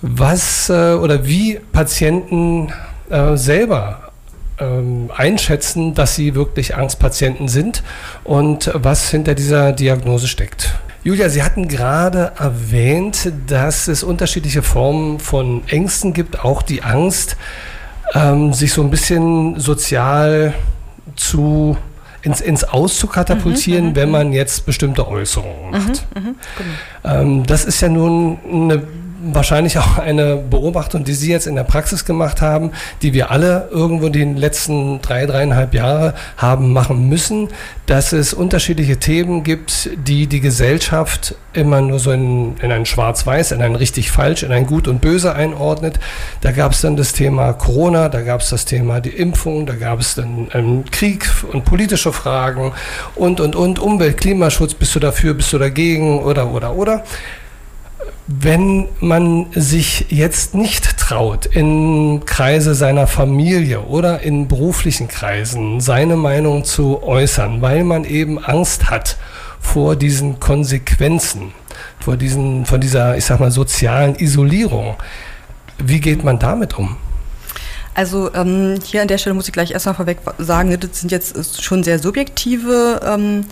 was 0.02 0.68
äh, 0.68 0.94
oder 0.94 1.26
wie 1.26 1.60
Patienten 1.72 2.72
äh, 3.10 3.36
selber 3.36 4.12
ähm, 4.58 5.10
einschätzen, 5.14 5.94
dass 5.94 6.14
sie 6.14 6.34
wirklich 6.34 6.76
Angstpatienten 6.76 7.48
sind 7.48 7.82
und 8.24 8.70
was 8.74 9.10
hinter 9.10 9.34
dieser 9.34 9.72
Diagnose 9.72 10.28
steckt. 10.28 10.74
Julia, 11.02 11.28
Sie 11.28 11.42
hatten 11.44 11.68
gerade 11.68 12.32
erwähnt, 12.36 13.30
dass 13.46 13.86
es 13.86 14.02
unterschiedliche 14.02 14.62
Formen 14.62 15.20
von 15.20 15.62
Ängsten 15.68 16.12
gibt, 16.12 16.44
auch 16.44 16.62
die 16.62 16.82
Angst, 16.82 17.36
ähm, 18.14 18.52
sich 18.52 18.72
so 18.72 18.82
ein 18.82 18.90
bisschen 18.90 19.60
sozial 19.60 20.52
zu 21.14 21.76
ins, 22.26 22.40
ins 22.40 22.64
Aus 22.64 22.98
zu 22.98 23.06
katapultieren, 23.06 23.84
mhm, 23.84 23.90
mhm 23.90 23.96
wenn 23.96 24.08
mhm. 24.08 24.12
man 24.12 24.32
jetzt 24.32 24.66
bestimmte 24.66 25.06
Äußerungen 25.06 25.70
macht. 25.70 26.04
Mhm, 26.14 26.22
mhm, 26.22 26.34
genau. 27.02 27.20
ähm, 27.20 27.46
das 27.46 27.64
ist 27.64 27.80
ja 27.80 27.88
nun 27.88 28.38
eine 28.50 28.82
wahrscheinlich 29.34 29.78
auch 29.78 29.98
eine 29.98 30.36
Beobachtung, 30.36 31.04
die 31.04 31.14
Sie 31.14 31.30
jetzt 31.30 31.46
in 31.46 31.54
der 31.54 31.64
Praxis 31.64 32.04
gemacht 32.04 32.40
haben, 32.40 32.72
die 33.02 33.12
wir 33.12 33.30
alle 33.30 33.68
irgendwo 33.70 34.08
die 34.08 34.24
letzten 34.24 35.00
drei, 35.00 35.26
dreieinhalb 35.26 35.74
Jahre 35.74 36.14
haben 36.36 36.72
machen 36.72 37.08
müssen, 37.08 37.48
dass 37.86 38.12
es 38.12 38.34
unterschiedliche 38.34 38.98
Themen 38.98 39.42
gibt, 39.42 39.90
die 39.96 40.26
die 40.26 40.40
Gesellschaft 40.40 41.34
immer 41.52 41.80
nur 41.80 41.98
so 41.98 42.12
in, 42.12 42.56
in 42.58 42.72
ein 42.72 42.86
Schwarz-Weiß, 42.86 43.52
in 43.52 43.62
ein 43.62 43.74
richtig-falsch, 43.74 44.42
in 44.42 44.52
ein 44.52 44.66
Gut 44.66 44.88
und 44.88 45.00
Böse 45.00 45.34
einordnet. 45.34 45.98
Da 46.40 46.52
gab 46.52 46.72
es 46.72 46.80
dann 46.80 46.96
das 46.96 47.12
Thema 47.12 47.52
Corona, 47.52 48.08
da 48.08 48.22
gab 48.22 48.40
es 48.40 48.50
das 48.50 48.64
Thema 48.64 49.00
die 49.00 49.10
Impfung, 49.10 49.66
da 49.66 49.74
gab 49.74 50.00
es 50.00 50.14
dann 50.14 50.48
ähm, 50.52 50.84
Krieg 50.90 51.28
und 51.52 51.64
politische 51.64 52.12
Fragen 52.12 52.72
und, 53.14 53.40
und, 53.40 53.56
und, 53.56 53.78
Umwelt, 53.78 54.18
Klimaschutz, 54.18 54.74
bist 54.74 54.94
du 54.94 55.00
dafür, 55.00 55.34
bist 55.34 55.52
du 55.52 55.58
dagegen 55.58 56.20
oder, 56.20 56.50
oder, 56.52 56.74
oder. 56.74 57.04
Wenn 58.28 58.88
man 58.98 59.46
sich 59.52 60.06
jetzt 60.08 60.56
nicht 60.56 60.98
traut, 60.98 61.46
in 61.46 62.24
Kreise 62.26 62.74
seiner 62.74 63.06
Familie 63.06 63.82
oder 63.82 64.20
in 64.20 64.48
beruflichen 64.48 65.06
Kreisen 65.06 65.80
seine 65.80 66.16
Meinung 66.16 66.64
zu 66.64 67.04
äußern, 67.04 67.62
weil 67.62 67.84
man 67.84 68.04
eben 68.04 68.44
Angst 68.44 68.90
hat 68.90 69.16
vor 69.60 69.94
diesen 69.94 70.40
Konsequenzen, 70.40 71.52
vor, 72.00 72.16
diesen, 72.16 72.66
von 72.66 72.80
dieser, 72.80 73.16
ich 73.16 73.24
sag 73.24 73.38
mal, 73.38 73.52
sozialen 73.52 74.16
Isolierung, 74.16 74.96
wie 75.78 76.00
geht 76.00 76.24
man 76.24 76.40
damit 76.40 76.76
um? 76.76 76.96
Also 77.94 78.34
ähm, 78.34 78.80
hier 78.84 79.02
an 79.02 79.08
der 79.08 79.18
Stelle 79.18 79.34
muss 79.34 79.46
ich 79.46 79.52
gleich 79.52 79.70
erstmal 79.70 79.94
vorweg 79.94 80.18
sagen, 80.38 80.68
ne, 80.68 80.78
das 80.78 81.00
sind 81.00 81.12
jetzt 81.12 81.62
schon 81.62 81.84
sehr 81.84 82.00
subjektive 82.00 83.00
ähm, 83.06 83.44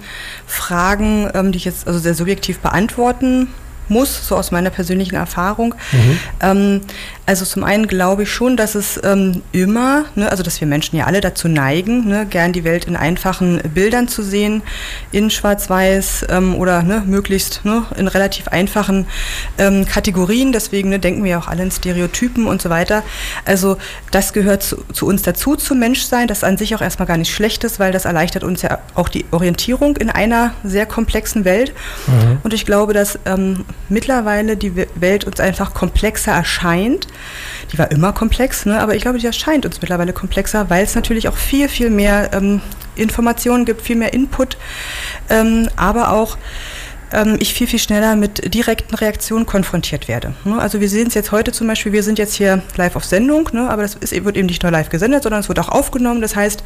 Fragen, 0.47 1.31
ähm, 1.33 1.53
die 1.53 1.59
ich 1.59 1.65
jetzt 1.65 1.87
also 1.87 2.01
sehr 2.01 2.15
subjektiv 2.15 2.59
beantworten 2.59 3.47
muss, 3.89 4.27
so 4.29 4.37
aus 4.37 4.51
meiner 4.51 4.71
persönlichen 4.71 5.17
Erfahrung. 5.17 5.75
Mhm. 5.93 6.19
Ähm, 6.41 6.81
also 7.27 7.45
zum 7.45 7.65
einen 7.65 7.87
glaube 7.87 8.25
ich 8.25 8.31
schon, 8.31 8.57
dass 8.57 8.75
es 8.75 9.01
ähm, 9.03 9.43
immer, 9.53 10.05
ne, 10.15 10.31
also 10.31 10.43
dass 10.43 10.61
wir 10.61 10.69
Menschen 10.69 10.97
ja 10.97 11.07
alle 11.07 11.21
dazu 11.21 11.49
neigen, 11.49 12.07
ne, 12.07 12.27
gern 12.27 12.53
die 12.53 12.65
Welt 12.65 12.85
in 12.85 12.97
einfachen 12.97 13.61
Bildern 13.73 14.09
zu 14.09 14.23
sehen, 14.23 14.63
in 15.11 15.31
Schwarz-Weiß 15.31 16.27
ähm, 16.29 16.55
oder 16.55 16.83
ne, 16.83 17.03
möglichst 17.07 17.65
ne, 17.65 17.85
in 17.97 18.09
relativ 18.09 18.49
einfachen 18.49 19.07
ähm, 19.57 19.87
Kategorien. 19.87 20.53
Deswegen 20.53 20.91
ne, 20.91 20.99
denken 20.99 21.25
wir 21.25 21.39
auch 21.39 21.49
alle 21.49 21.63
in 21.63 21.71
Stereotypen 21.71 22.47
und 22.47 22.61
so 22.61 22.69
weiter. 22.69 23.03
Also 23.47 23.79
das 24.11 24.35
gehört 24.35 24.63
zu, 24.63 24.85
zu 24.93 25.07
uns 25.07 25.23
dazu, 25.23 25.57
zum 25.57 25.79
Menschsein, 25.79 26.29
das 26.29 26.45
an 26.45 26.59
sich 26.59 26.75
auch 26.75 26.83
erstmal 26.83 27.09
gar 27.09 27.17
nicht 27.17 27.33
schlecht 27.33 27.65
ist, 27.65 27.81
weil 27.81 27.93
das 27.93 28.05
erleichtert 28.05 28.45
uns 28.45 28.61
ja 28.61 28.79
auch 28.95 29.09
die 29.09 29.25
Orientierung 29.31 29.97
in 29.97 30.11
einer 30.11 30.53
sehr 30.63 30.85
komplexen 30.85 31.47
Welt. 31.47 31.73
Mhm. 32.07 32.39
Und 32.43 32.53
ich 32.53 32.67
glaube, 32.67 32.93
dass 32.93 33.19
ähm, 33.25 33.65
mittlerweile 33.89 34.59
die 34.59 34.77
Welt 34.95 35.25
uns 35.25 35.41
einfach 35.41 35.73
komplexer 35.73 36.33
erscheint. 36.33 37.07
Die 37.73 37.79
war 37.79 37.91
immer 37.91 38.13
komplex, 38.13 38.67
ne? 38.67 38.81
aber 38.81 38.95
ich 38.95 39.03
glaube, 39.03 39.19
die 39.19 39.27
erscheint 39.27 39.67
uns 39.67 39.81
mittlerweile 39.81 40.13
komplexer, 40.13 40.71
weil 40.71 40.85
es 40.85 40.95
natürlich 40.95 41.29
auch 41.29 41.37
viel, 41.37 41.69
viel 41.69 41.91
mehr 41.91 42.31
ähm, 42.33 42.61
Informationen 42.97 43.65
gibt, 43.65 43.83
viel 43.83 43.97
mehr 43.97 44.13
Input, 44.13 44.57
ähm, 45.31 45.69
aber 45.77 46.13
auch 46.13 46.37
ich 47.39 47.55
viel, 47.55 47.67
viel 47.67 47.79
schneller 47.79 48.17
mit 48.17 48.55
direkten 48.55 48.95
Reaktionen 48.95 49.47
konfrontiert 49.47 50.09
werde. 50.09 50.35
Ne? 50.45 50.59
Also 50.59 50.81
wir 50.81 50.89
sehen 50.89 51.09
es 51.09 51.15
jetzt 51.15 51.33
heute 51.33 51.53
zum 51.53 51.67
Beispiel, 51.67 51.93
wir 51.93 52.03
sind 52.03 52.19
jetzt 52.19 52.35
hier 52.35 52.63
live 52.77 52.97
auf 52.97 53.05
Sendung, 53.05 53.49
ne? 53.53 53.69
aber 53.71 53.83
das 53.83 53.95
ist, 53.95 54.25
wird 54.25 54.37
eben 54.37 54.47
nicht 54.47 54.63
nur 54.63 54.73
live 54.73 54.89
gesendet, 54.89 55.23
sondern 55.23 55.41
es 55.41 55.49
wird 55.49 55.59
auch 55.59 55.69
aufgenommen. 55.69 56.21
Das 56.21 56.37
heißt, 56.37 56.63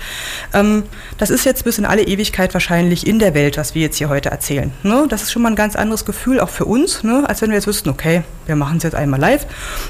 ähm, 0.55 0.85
das 1.19 1.31
ist 1.31 1.45
jetzt 1.45 1.65
bis 1.65 1.79
in 1.79 1.85
alle 1.85 2.03
Ewigkeit 2.03 2.55
wahrscheinlich 2.55 3.07
in 3.07 3.19
der 3.19 3.35
Welt, 3.35 3.57
was 3.59 3.75
wir 3.75 3.83
jetzt 3.83 3.97
hier 3.97 4.09
heute 4.09 4.31
erzählen. 4.31 4.73
Ne? 4.83 5.07
Das 5.09 5.23
ist 5.23 5.33
schon 5.33 5.43
mal 5.43 5.51
ein 5.51 5.57
ganz 5.57 5.77
anderes 5.77 6.05
Gefühl, 6.05 6.41
auch 6.41 6.51
für 6.51 6.65
uns, 6.65 7.03
als 7.25 7.43
wenn 7.43 7.51
wir 7.51 7.57
jetzt 7.57 7.67
wüssten, 7.67 7.89
okay, 7.91 8.23
wir 8.47 8.57
machen 8.57 8.79
es 8.79 8.83
jetzt 8.83 8.95
einmal 8.95 9.21
live 9.21 9.47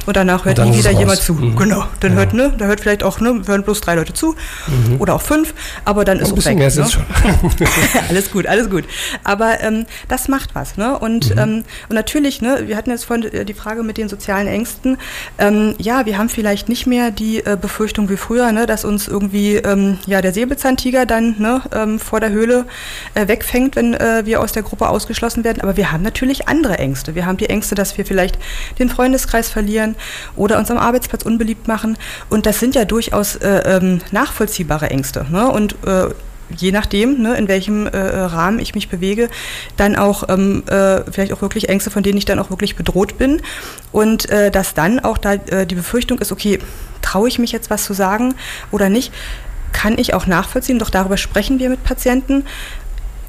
und 0.07 0.17
danach 0.17 0.45
hört 0.45 0.59
nie 0.59 0.77
wieder 0.77 0.91
jemand 0.91 1.21
zu. 1.21 1.35
Mhm. 1.35 1.57
Genau, 1.57 1.85
dann 2.01 2.13
ja. 2.13 2.19
hört, 2.19 2.35
ne, 2.35 2.53
da 2.59 2.67
hört 2.67 2.81
vielleicht 2.81 3.03
auch, 3.03 3.21
ne, 3.21 3.43
hören 3.47 3.63
bloß 3.63 3.81
drei 3.81 3.95
Leute 3.95 4.13
zu 4.13 4.35
mhm. 4.67 5.01
oder 5.01 5.15
auch 5.15 5.23
fünf, 5.23 5.55
aber 5.85 6.05
dann 6.05 6.19
ist 6.19 6.37
es 6.37 6.45
weg. 6.45 6.59
Mehr 6.59 6.75
ne? 6.75 6.89
schon. 6.89 7.05
alles 8.09 8.31
gut, 8.31 8.47
alles 8.47 8.69
gut. 8.69 8.85
Aber 9.25 9.61
ähm, 9.61 9.87
das 10.09 10.29
macht 10.29 10.48
was. 10.55 10.77
Ne? 10.77 10.99
Und, 10.99 11.35
mhm. 11.35 11.41
ähm, 11.41 11.65
und 11.89 11.95
natürlich, 11.95 12.41
ne, 12.41 12.65
wir 12.67 12.77
hatten 12.77 12.91
jetzt 12.91 13.05
vorhin 13.05 13.33
äh, 13.33 13.45
die 13.45 13.55
Frage 13.55 13.83
mit 13.83 13.97
den 13.97 14.09
sozialen 14.09 14.47
Ängsten. 14.47 14.97
Ähm, 15.39 15.75
ja, 15.79 16.07
wir 16.07 16.19
haben 16.19 16.29
vielleicht 16.29 16.69
nicht 16.69 16.87
mehr 16.87 17.11
die 17.11 17.45
äh, 17.45 17.57
Befürchtung 17.61 18.09
wie 18.09 18.17
früher, 18.17 18.53
ne, 18.53 18.67
dass 18.67 18.85
uns 18.85 19.09
irgendwie 19.09 19.57
ähm, 19.57 19.99
ja, 20.07 20.21
der 20.21 20.33
Säbelzahntiger 20.33 21.07
dann 21.07 21.37
ne, 21.39 21.63
ähm, 21.73 21.99
vor 21.99 22.21
der 22.21 22.31
Höhle 22.31 22.67
äh, 23.15 23.29
wegfängt, 23.29 23.77
wenn 23.77 23.95
äh, 23.95 24.25
wir 24.25 24.41
aus 24.41 24.53
der 24.53 24.63
Gruppe 24.63 24.89
ausgeschlossen 24.89 25.45
werden. 25.45 25.61
Aber 25.61 25.77
wir 25.77 25.93
haben 25.93 26.03
natürlich 26.03 26.49
andere 26.49 26.79
Ängste. 26.79 27.15
Wir 27.15 27.27
haben 27.27 27.37
die 27.37 27.51
Ängste, 27.51 27.75
dass 27.75 27.99
wir 27.99 28.07
vielleicht 28.07 28.39
den 28.79 28.89
Freundeskreis 28.89 29.49
verlieren 29.49 29.97
oder 30.37 30.59
uns 30.59 30.71
am 30.71 30.79
Arbeitsplatz 30.79 31.23
unbeliebt 31.23 31.69
machen. 31.69 31.97
Und 32.31 32.47
das 32.47 32.61
sind 32.61 32.75
ja 32.75 32.85
durchaus 32.85 33.37
äh, 33.37 33.63
ähm, 33.67 34.01
nachvollziehbare 34.11 34.91
Ängste. 34.91 35.27
Ne? 35.31 35.49
Und 35.49 35.75
äh, 35.87 36.09
je 36.57 36.73
nachdem, 36.73 37.21
ne, 37.23 37.37
in 37.37 37.49
welchem 37.49 37.87
äh, 37.87 37.99
Rahmen 37.99 38.59
ich 38.59 38.75
mich 38.75 38.89
bewege, 38.89 39.29
dann 39.77 39.97
auch 39.97 40.29
ähm, 40.29 40.63
äh, 40.67 41.03
vielleicht 41.11 41.33
auch 41.33 41.43
wirklich 41.43 41.69
Ängste, 41.69 41.91
von 41.91 42.03
denen 42.03 42.19
ich 42.19 42.25
dann 42.25 42.39
auch 42.39 42.51
wirklich 42.51 42.77
bedroht 42.77 43.19
bin. 43.19 43.43
Und 43.93 44.29
äh, 44.31 44.51
dass 44.51 44.75
dann 44.75 45.01
auch 45.01 45.19
da 45.19 45.35
äh, 45.35 45.67
die 45.67 45.75
Befürchtung 45.75 46.19
ist, 46.19 46.33
okay, 46.33 46.59
traue 47.03 47.29
ich 47.29 47.39
mich 47.39 47.53
jetzt 47.53 47.71
was 47.71 47.85
zu 47.85 47.93
sagen 47.93 48.35
oder 48.71 48.89
nicht, 48.89 49.13
kann 49.73 49.99
ich 49.99 50.15
auch 50.15 50.27
nachvollziehen. 50.27 50.79
Doch 50.79 50.91
darüber 50.91 51.17
sprechen 51.17 51.59
wir 51.59 51.69
mit 51.69 51.85
Patienten. 51.85 52.45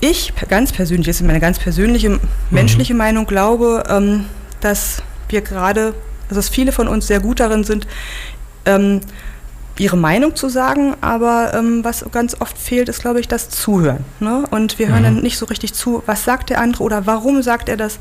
Ich 0.01 0.33
ganz 0.47 0.71
persönlich, 0.71 1.07
das 1.07 1.17
ist 1.17 1.27
meine 1.27 1.41
ganz 1.41 1.59
persönliche 1.59 2.09
mhm. 2.09 2.19
menschliche 2.49 2.93
Meinung, 2.93 3.25
glaube, 3.25 3.83
ähm, 3.89 4.25
dass 4.61 5.03
wir 5.27 5.41
gerade, 5.41 5.93
also 6.29 6.35
dass 6.35 6.49
viele 6.49 6.71
von 6.71 6.87
uns 6.87 7.07
sehr 7.07 7.19
gut 7.19 7.39
darin 7.39 7.63
sind, 7.63 7.85
ähm, 8.65 9.01
ihre 9.79 9.97
Meinung 9.97 10.35
zu 10.35 10.49
sagen, 10.49 10.95
aber 10.99 11.53
ähm, 11.53 11.83
was 11.83 12.05
ganz 12.11 12.35
oft 12.39 12.57
fehlt, 12.57 12.89
ist, 12.89 12.99
glaube 13.01 13.21
ich, 13.21 13.27
das 13.27 13.49
Zuhören. 13.49 14.03
Ne? 14.19 14.43
Und 14.51 14.77
wir 14.77 14.89
hören 14.89 14.99
mhm. 14.99 15.03
dann 15.03 15.21
nicht 15.21 15.37
so 15.37 15.45
richtig 15.45 15.73
zu, 15.73 16.03
was 16.05 16.25
sagt 16.25 16.49
der 16.49 16.59
andere 16.59 16.83
oder 16.83 17.07
warum 17.07 17.41
sagt 17.41 17.69
er 17.69 17.77
das, 17.77 17.97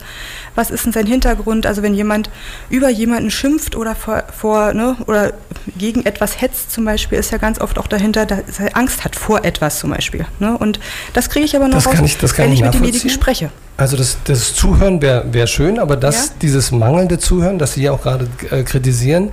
was 0.56 0.70
ist 0.70 0.84
denn 0.84 0.92
sein 0.92 1.06
Hintergrund. 1.06 1.66
Also 1.66 1.82
wenn 1.82 1.94
jemand 1.94 2.30
über 2.68 2.88
jemanden 2.88 3.30
schimpft 3.30 3.76
oder 3.76 3.94
vor, 3.94 4.24
vor 4.36 4.74
ne, 4.74 4.96
oder 5.06 5.32
gegen 5.76 6.04
etwas 6.04 6.40
hetzt 6.40 6.72
zum 6.72 6.84
Beispiel, 6.84 7.18
ist 7.18 7.30
ja 7.30 7.38
ganz 7.38 7.60
oft 7.60 7.78
auch 7.78 7.86
dahinter, 7.86 8.26
dass 8.26 8.58
er 8.58 8.76
Angst 8.76 9.04
hat 9.04 9.14
vor 9.14 9.44
etwas 9.44 9.78
zum 9.78 9.90
Beispiel. 9.90 10.26
Ne? 10.40 10.58
Und 10.58 10.80
das 11.12 11.30
kriege 11.30 11.44
ich 11.44 11.54
aber 11.54 11.68
noch 11.68 11.76
das 11.76 11.86
raus, 11.86 11.94
kann 11.94 12.04
ich, 12.04 12.18
das 12.18 12.34
kann 12.34 12.46
wenn 12.46 12.52
ich 12.54 12.62
mit 12.62 12.74
demjenigen 12.74 13.08
spreche. 13.08 13.50
Also 13.76 13.96
das, 13.96 14.18
das 14.24 14.56
Zuhören 14.56 15.00
wäre 15.00 15.32
wär 15.32 15.46
schön, 15.46 15.78
aber 15.78 15.96
das, 15.96 16.26
ja? 16.26 16.32
dieses 16.42 16.72
mangelnde 16.72 17.20
Zuhören, 17.20 17.60
das 17.60 17.74
Sie 17.74 17.82
ja 17.82 17.92
auch 17.92 18.02
gerade 18.02 18.28
äh, 18.50 18.64
kritisieren 18.64 19.30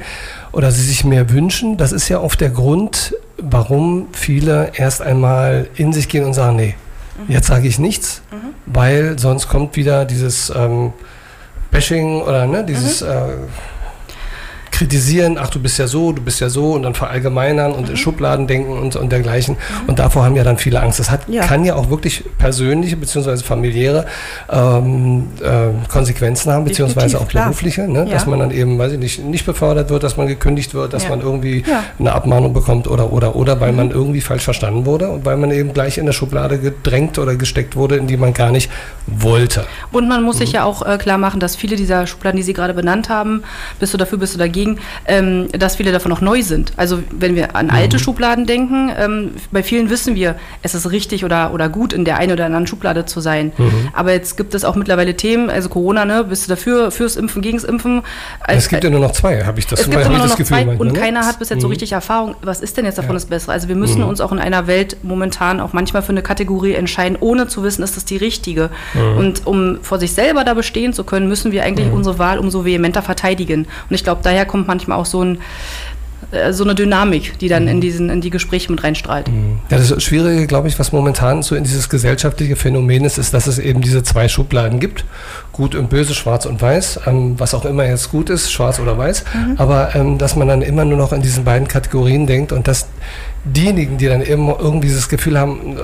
oder 0.55 0.71
Sie 0.71 0.83
sich 0.83 1.03
mehr 1.03 1.29
wünschen, 1.29 1.77
das 1.77 1.91
ist 1.91 2.07
ja 2.09 2.19
oft 2.19 2.39
der 2.39 2.49
Grund, 2.49 3.13
warum 3.37 4.07
viele 4.13 4.71
erst 4.75 5.01
einmal 5.01 5.67
in 5.75 5.91
sich 5.91 6.07
gehen 6.07 6.23
und 6.23 6.33
sagen, 6.33 6.55
nee, 6.55 6.75
mhm. 7.17 7.33
jetzt 7.33 7.47
sage 7.47 7.67
ich 7.67 7.77
nichts, 7.77 8.21
mhm. 8.31 8.53
weil 8.65 9.19
sonst 9.19 9.49
kommt 9.49 9.75
wieder 9.75 10.05
dieses 10.05 10.51
ähm, 10.55 10.93
Bashing 11.71 12.21
oder 12.21 12.47
ne, 12.47 12.63
dieses... 12.63 13.01
Mhm. 13.01 13.07
Äh, 13.07 13.11
kritisieren, 14.75 15.37
ach 15.39 15.49
du 15.49 15.59
bist 15.59 15.79
ja 15.79 15.87
so, 15.87 16.11
du 16.11 16.21
bist 16.21 16.41
ja 16.41 16.49
so 16.49 16.73
und 16.73 16.83
dann 16.83 16.93
verallgemeinern 16.93 17.71
und 17.71 17.89
mhm. 17.89 17.95
Schubladen 17.95 18.45
denken 18.45 18.77
und, 18.77 18.95
und 18.97 19.11
dergleichen. 19.11 19.55
Mhm. 19.55 19.89
Und 19.89 19.99
davor 19.99 20.25
haben 20.25 20.35
ja 20.35 20.43
dann 20.43 20.57
viele 20.57 20.81
Angst. 20.81 20.99
Das 20.99 21.09
hat, 21.09 21.21
ja. 21.29 21.45
kann 21.45 21.63
ja 21.63 21.75
auch 21.75 21.89
wirklich 21.89 22.23
persönliche 22.37 22.97
bzw. 22.97 23.37
familiäre 23.37 24.05
ähm, 24.51 25.27
äh, 25.41 25.87
Konsequenzen 25.87 26.51
haben, 26.51 26.65
beziehungsweise 26.65 27.19
auch 27.19 27.25
berufliche, 27.25 27.87
ne? 27.87 27.99
ja. 27.99 28.05
dass 28.05 28.25
man 28.25 28.39
dann 28.39 28.51
eben, 28.51 28.77
weiß 28.77 28.91
ich 28.93 28.99
nicht, 28.99 29.23
nicht 29.23 29.45
befördert 29.45 29.89
wird, 29.89 30.03
dass 30.03 30.17
man 30.17 30.27
gekündigt 30.27 30.73
wird, 30.73 30.93
dass 30.93 31.03
ja. 31.03 31.09
man 31.09 31.21
irgendwie 31.21 31.63
eine 31.97 32.11
Abmahnung 32.11 32.53
bekommt 32.53 32.87
oder 32.87 33.13
oder 33.13 33.35
oder, 33.35 33.61
weil 33.61 33.71
mhm. 33.71 33.77
man 33.77 33.91
irgendwie 33.91 34.21
falsch 34.21 34.43
verstanden 34.43 34.85
wurde 34.85 35.09
und 35.09 35.25
weil 35.25 35.37
man 35.37 35.51
eben 35.51 35.73
gleich 35.73 35.97
in 35.97 36.05
der 36.05 36.13
Schublade 36.13 36.59
gedrängt 36.59 37.17
oder 37.17 37.35
gesteckt 37.35 37.75
wurde, 37.75 37.95
in 37.95 38.07
die 38.07 38.17
man 38.17 38.33
gar 38.33 38.51
nicht 38.51 38.69
wollte. 39.07 39.65
Und 39.91 40.07
man 40.07 40.23
muss 40.23 40.39
sich 40.39 40.49
mhm. 40.49 40.55
ja 40.55 40.63
auch 40.65 40.85
äh, 40.85 40.97
klar 40.97 41.17
machen, 41.17 41.39
dass 41.39 41.55
viele 41.55 41.75
dieser 41.75 42.07
Schubladen, 42.07 42.37
die 42.37 42.43
Sie 42.43 42.53
gerade 42.53 42.73
benannt 42.73 43.07
haben, 43.09 43.43
bist 43.79 43.93
du 43.93 43.97
dafür, 43.97 44.17
bist 44.17 44.33
du 44.33 44.37
dagegen, 44.37 44.64
dagegen, 44.65 44.79
ähm, 45.05 45.47
dass 45.51 45.75
viele 45.75 45.91
davon 45.91 46.11
auch 46.11 46.21
neu 46.21 46.41
sind. 46.41 46.73
Also 46.77 46.99
wenn 47.11 47.35
wir 47.35 47.55
an 47.55 47.69
alte 47.69 47.97
mhm. 47.97 48.01
Schubladen 48.01 48.45
denken, 48.45 48.91
ähm, 48.97 49.31
bei 49.51 49.63
vielen 49.63 49.89
wissen 49.89 50.15
wir, 50.15 50.35
es 50.61 50.75
ist 50.75 50.91
richtig 50.91 51.23
oder, 51.23 51.53
oder 51.53 51.69
gut, 51.69 51.93
in 51.93 52.05
der 52.05 52.17
einen 52.17 52.33
oder 52.33 52.45
anderen 52.45 52.67
Schublade 52.67 53.05
zu 53.05 53.19
sein. 53.19 53.51
Mhm. 53.57 53.89
Aber 53.93 54.11
jetzt 54.13 54.37
gibt 54.37 54.53
es 54.53 54.65
auch 54.65 54.75
mittlerweile 54.75 55.15
Themen, 55.15 55.49
also 55.49 55.69
Corona, 55.69 56.05
ne, 56.05 56.23
bist 56.23 56.45
du 56.45 56.49
dafür, 56.49 56.91
fürs 56.91 57.15
Impfen, 57.15 57.41
gegens 57.41 57.63
Impfen? 57.63 58.01
Also, 58.41 58.57
es 58.57 58.69
gibt 58.69 58.83
ja 58.83 58.89
nur 58.89 58.99
noch 58.99 59.11
zwei, 59.11 59.43
habe 59.43 59.59
ich 59.59 59.67
das, 59.67 59.81
es 59.81 59.89
gibt 59.89 60.05
immer 60.05 60.17
nur 60.17 60.27
noch 60.27 60.37
Gefühl, 60.37 60.45
zwei 60.45 60.67
und 60.77 60.93
ne? 60.93 60.99
keiner 60.99 61.25
hat 61.25 61.39
bis 61.39 61.49
jetzt 61.49 61.57
mhm. 61.57 61.61
so 61.61 61.67
richtig 61.67 61.91
Erfahrung, 61.91 62.35
was 62.41 62.61
ist 62.61 62.77
denn 62.77 62.85
jetzt 62.85 62.97
davon 62.97 63.11
ja. 63.11 63.15
das 63.15 63.25
Bessere? 63.25 63.51
Also 63.51 63.67
wir 63.67 63.75
müssen 63.75 64.01
mhm. 64.01 64.09
uns 64.09 64.21
auch 64.21 64.31
in 64.31 64.39
einer 64.39 64.67
Welt 64.67 64.97
momentan 65.03 65.59
auch 65.59 65.73
manchmal 65.73 66.01
für 66.01 66.09
eine 66.09 66.21
Kategorie 66.21 66.73
entscheiden, 66.73 67.17
ohne 67.19 67.47
zu 67.47 67.63
wissen, 67.63 67.83
ist 67.83 67.95
das 67.95 68.05
die 68.05 68.17
richtige. 68.17 68.69
Mhm. 68.93 69.17
Und 69.17 69.47
um 69.47 69.77
vor 69.81 69.99
sich 69.99 70.13
selber 70.13 70.43
da 70.43 70.53
bestehen 70.53 70.93
zu 70.93 71.03
können, 71.03 71.27
müssen 71.27 71.51
wir 71.51 71.63
eigentlich 71.63 71.87
mhm. 71.87 71.93
unsere 71.93 72.19
Wahl 72.19 72.39
umso 72.39 72.65
vehementer 72.65 73.01
verteidigen. 73.01 73.67
Und 73.89 73.95
ich 73.95 74.03
glaube, 74.03 74.21
daher 74.23 74.45
kommt 74.45 74.54
kommt 74.55 74.69
manchmal 74.69 74.97
auch 74.97 75.05
so 75.05 75.21
ein 75.21 75.39
äh, 76.31 76.53
so 76.53 76.63
eine 76.63 76.75
Dynamik, 76.75 77.37
die 77.39 77.49
dann 77.49 77.67
in, 77.67 77.81
diesen, 77.81 78.09
in 78.09 78.21
die 78.21 78.29
Gespräche 78.29 78.71
mit 78.71 78.83
reinstrahlt. 78.85 79.27
Ja, 79.69 79.77
das 79.77 80.01
Schwierige, 80.01 80.47
glaube 80.47 80.69
ich, 80.69 80.79
was 80.79 80.93
momentan 80.93 81.43
so 81.43 81.55
in 81.55 81.65
dieses 81.65 81.89
gesellschaftliche 81.89 82.55
Phänomen 82.55 83.03
ist, 83.03 83.17
ist, 83.17 83.33
dass 83.33 83.47
es 83.47 83.59
eben 83.59 83.81
diese 83.81 84.01
zwei 84.03 84.29
Schubladen 84.29 84.79
gibt. 84.79 85.03
Gut 85.51 85.75
und 85.75 85.89
böse, 85.89 86.15
schwarz 86.15 86.45
und 86.45 86.61
weiß, 86.61 87.01
ähm, 87.05 87.35
was 87.37 87.53
auch 87.53 87.65
immer 87.65 87.85
jetzt 87.85 88.11
gut 88.11 88.29
ist, 88.29 88.49
schwarz 88.49 88.79
oder 88.79 88.97
weiß. 88.97 89.25
Aber 89.57 89.93
ähm, 89.93 90.17
dass 90.17 90.37
man 90.37 90.47
dann 90.47 90.61
immer 90.61 90.85
nur 90.85 90.97
noch 90.97 91.11
in 91.11 91.21
diesen 91.21 91.43
beiden 91.43 91.67
Kategorien 91.67 92.25
denkt 92.25 92.53
und 92.53 92.69
dass 92.69 92.87
diejenigen, 93.43 93.97
die 93.97 94.07
dann 94.07 94.21
eben 94.21 94.47
irgendwie 94.47 94.87
dieses 94.87 95.09
Gefühl 95.09 95.37
haben, 95.37 95.77
äh, 95.77 95.81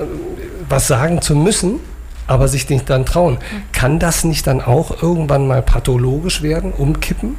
was 0.66 0.86
sagen 0.88 1.20
zu 1.20 1.36
müssen, 1.36 1.78
aber 2.26 2.48
sich 2.48 2.68
nicht 2.70 2.88
dann 2.88 3.04
trauen, 3.04 3.36
kann 3.72 3.98
das 3.98 4.24
nicht 4.24 4.46
dann 4.46 4.62
auch 4.62 5.02
irgendwann 5.02 5.46
mal 5.46 5.60
pathologisch 5.60 6.40
werden, 6.40 6.72
umkippen? 6.72 7.36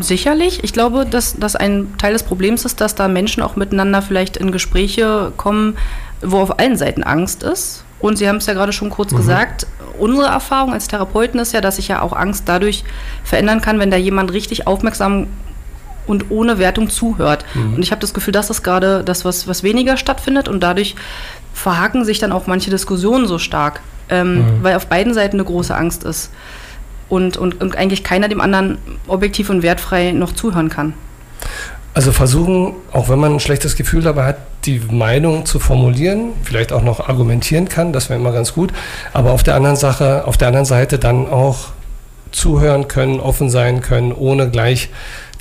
Sicherlich. 0.00 0.64
Ich 0.64 0.72
glaube, 0.72 1.06
dass 1.06 1.36
das 1.38 1.56
ein 1.56 1.94
Teil 1.98 2.12
des 2.12 2.22
Problems 2.22 2.64
ist, 2.64 2.80
dass 2.80 2.94
da 2.94 3.08
Menschen 3.08 3.42
auch 3.42 3.56
miteinander 3.56 4.02
vielleicht 4.02 4.36
in 4.36 4.52
Gespräche 4.52 5.32
kommen, 5.36 5.76
wo 6.22 6.38
auf 6.38 6.58
allen 6.58 6.76
Seiten 6.76 7.02
Angst 7.02 7.42
ist. 7.42 7.84
Und 8.00 8.16
Sie 8.16 8.28
haben 8.28 8.36
es 8.36 8.46
ja 8.46 8.54
gerade 8.54 8.72
schon 8.72 8.90
kurz 8.90 9.12
gesagt, 9.14 9.66
unsere 9.98 10.26
Erfahrung 10.28 10.72
als 10.72 10.88
Therapeuten 10.88 11.38
ist 11.38 11.52
ja, 11.52 11.60
dass 11.60 11.76
sich 11.76 11.88
ja 11.88 12.00
auch 12.00 12.14
Angst 12.14 12.44
dadurch 12.46 12.84
verändern 13.24 13.60
kann, 13.60 13.78
wenn 13.78 13.90
da 13.90 13.96
jemand 13.98 14.32
richtig 14.32 14.66
aufmerksam 14.66 15.26
und 16.06 16.30
ohne 16.30 16.58
Wertung 16.58 16.88
zuhört. 16.88 17.44
Und 17.76 17.82
ich 17.82 17.90
habe 17.90 18.00
das 18.00 18.14
Gefühl, 18.14 18.32
das 18.32 18.48
ist 18.48 18.62
gerade 18.62 19.04
das, 19.04 19.24
was, 19.24 19.46
was 19.46 19.62
weniger 19.62 19.96
stattfindet 19.98 20.48
und 20.48 20.60
dadurch 20.60 20.96
verhaken 21.52 22.04
sich 22.04 22.18
dann 22.18 22.32
auch 22.32 22.46
manche 22.46 22.70
Diskussionen 22.70 23.26
so 23.26 23.38
stark, 23.38 23.80
ähm, 24.08 24.44
weil 24.62 24.76
auf 24.76 24.86
beiden 24.86 25.12
Seiten 25.12 25.36
eine 25.36 25.44
große 25.44 25.74
Angst 25.74 26.04
ist 26.04 26.30
und, 27.10 27.36
und, 27.36 27.60
und 27.60 27.76
eigentlich 27.76 28.02
keiner 28.02 28.28
dem 28.28 28.40
anderen 28.40 28.78
objektiv 29.06 29.50
und 29.50 29.62
wertfrei 29.62 30.12
noch 30.12 30.32
zuhören 30.32 30.70
kann. 30.70 30.94
Also 31.92 32.12
versuchen, 32.12 32.74
auch 32.92 33.08
wenn 33.08 33.18
man 33.18 33.34
ein 33.34 33.40
schlechtes 33.40 33.74
Gefühl 33.76 34.02
dabei 34.02 34.24
hat, 34.24 34.36
die 34.64 34.80
Meinung 34.90 35.44
zu 35.44 35.58
formulieren, 35.58 36.32
vielleicht 36.44 36.72
auch 36.72 36.82
noch 36.82 37.08
argumentieren 37.08 37.68
kann, 37.68 37.92
das 37.92 38.08
wäre 38.08 38.20
immer 38.20 38.32
ganz 38.32 38.54
gut, 38.54 38.72
aber 39.12 39.32
auf 39.32 39.42
der 39.42 39.56
anderen 39.56 39.76
Sache, 39.76 40.26
auf 40.26 40.36
der 40.36 40.48
anderen 40.48 40.66
Seite 40.66 40.98
dann 40.98 41.28
auch 41.28 41.70
zuhören 42.30 42.86
können, 42.86 43.18
offen 43.18 43.50
sein 43.50 43.80
können, 43.80 44.12
ohne 44.12 44.48
gleich 44.50 44.90